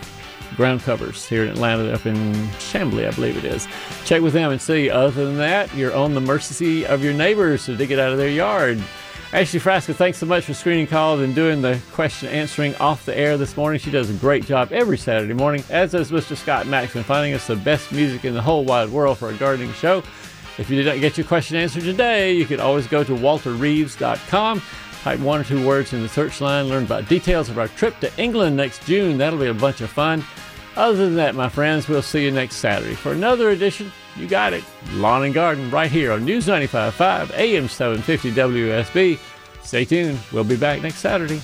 ground 0.56 0.80
covers 0.80 1.26
here 1.28 1.42
in 1.42 1.50
Atlanta, 1.50 1.92
up 1.92 2.06
in 2.06 2.32
Chamblee, 2.58 3.06
I 3.06 3.10
believe 3.10 3.36
it 3.36 3.44
is. 3.44 3.66
Check 4.04 4.22
with 4.22 4.32
them 4.32 4.50
and 4.52 4.60
see. 4.60 4.88
Other 4.88 5.26
than 5.26 5.36
that, 5.38 5.74
you're 5.74 5.94
on 5.94 6.14
the 6.14 6.20
mercy 6.20 6.86
of 6.86 7.04
your 7.04 7.12
neighbors 7.12 7.66
to 7.66 7.76
dig 7.76 7.90
it 7.90 7.98
out 7.98 8.12
of 8.12 8.16
their 8.18 8.30
yard. 8.30 8.80
Ashley 9.32 9.58
Frasca, 9.60 9.94
thanks 9.94 10.16
so 10.18 10.24
much 10.24 10.44
for 10.44 10.54
screening 10.54 10.86
calls 10.86 11.20
and 11.20 11.34
doing 11.34 11.60
the 11.60 11.78
question 11.92 12.28
answering 12.28 12.74
off 12.76 13.04
the 13.04 13.18
air 13.18 13.36
this 13.36 13.56
morning. 13.56 13.80
She 13.80 13.90
does 13.90 14.08
a 14.08 14.14
great 14.14 14.46
job 14.46 14.72
every 14.72 14.96
Saturday 14.96 15.34
morning, 15.34 15.62
as 15.68 15.90
does 15.92 16.10
Mr. 16.12 16.36
Scott 16.36 16.66
Maxman, 16.66 17.02
finding 17.02 17.34
us 17.34 17.46
the 17.48 17.56
best 17.56 17.90
music 17.92 18.24
in 18.24 18.32
the 18.32 18.40
whole 18.40 18.64
wide 18.64 18.88
world 18.88 19.18
for 19.18 19.28
a 19.28 19.34
gardening 19.34 19.72
show. 19.74 20.02
If 20.58 20.70
you 20.70 20.76
did 20.82 20.86
not 20.86 21.00
get 21.00 21.18
your 21.18 21.26
question 21.26 21.56
answered 21.56 21.82
today, 21.82 22.32
you 22.34 22.46
can 22.46 22.60
always 22.60 22.86
go 22.86 23.04
to 23.04 23.12
walterreeves.com, 23.12 24.62
type 25.02 25.20
one 25.20 25.40
or 25.40 25.44
two 25.44 25.66
words 25.66 25.92
in 25.92 26.02
the 26.02 26.08
search 26.08 26.40
line, 26.40 26.68
learn 26.68 26.84
about 26.84 27.08
details 27.08 27.48
of 27.48 27.58
our 27.58 27.68
trip 27.68 27.98
to 28.00 28.10
England 28.20 28.56
next 28.56 28.84
June. 28.86 29.18
That'll 29.18 29.38
be 29.38 29.46
a 29.46 29.54
bunch 29.54 29.80
of 29.82 29.90
fun. 29.90 30.24
Other 30.76 30.96
than 31.06 31.16
that, 31.16 31.34
my 31.34 31.48
friends, 31.48 31.88
we'll 31.88 32.02
see 32.02 32.24
you 32.24 32.30
next 32.30 32.56
Saturday 32.56 32.94
for 32.94 33.12
another 33.12 33.50
edition. 33.50 33.90
You 34.16 34.26
got 34.26 34.52
it. 34.52 34.64
Lawn 34.92 35.24
and 35.24 35.34
Garden 35.34 35.70
right 35.70 35.90
here 35.90 36.12
on 36.12 36.24
News 36.24 36.46
95.5 36.46 37.32
AM 37.36 37.68
750 37.68 38.32
WSB. 38.32 39.18
Stay 39.62 39.84
tuned. 39.84 40.18
We'll 40.32 40.44
be 40.44 40.56
back 40.56 40.82
next 40.82 40.98
Saturday. 40.98 41.40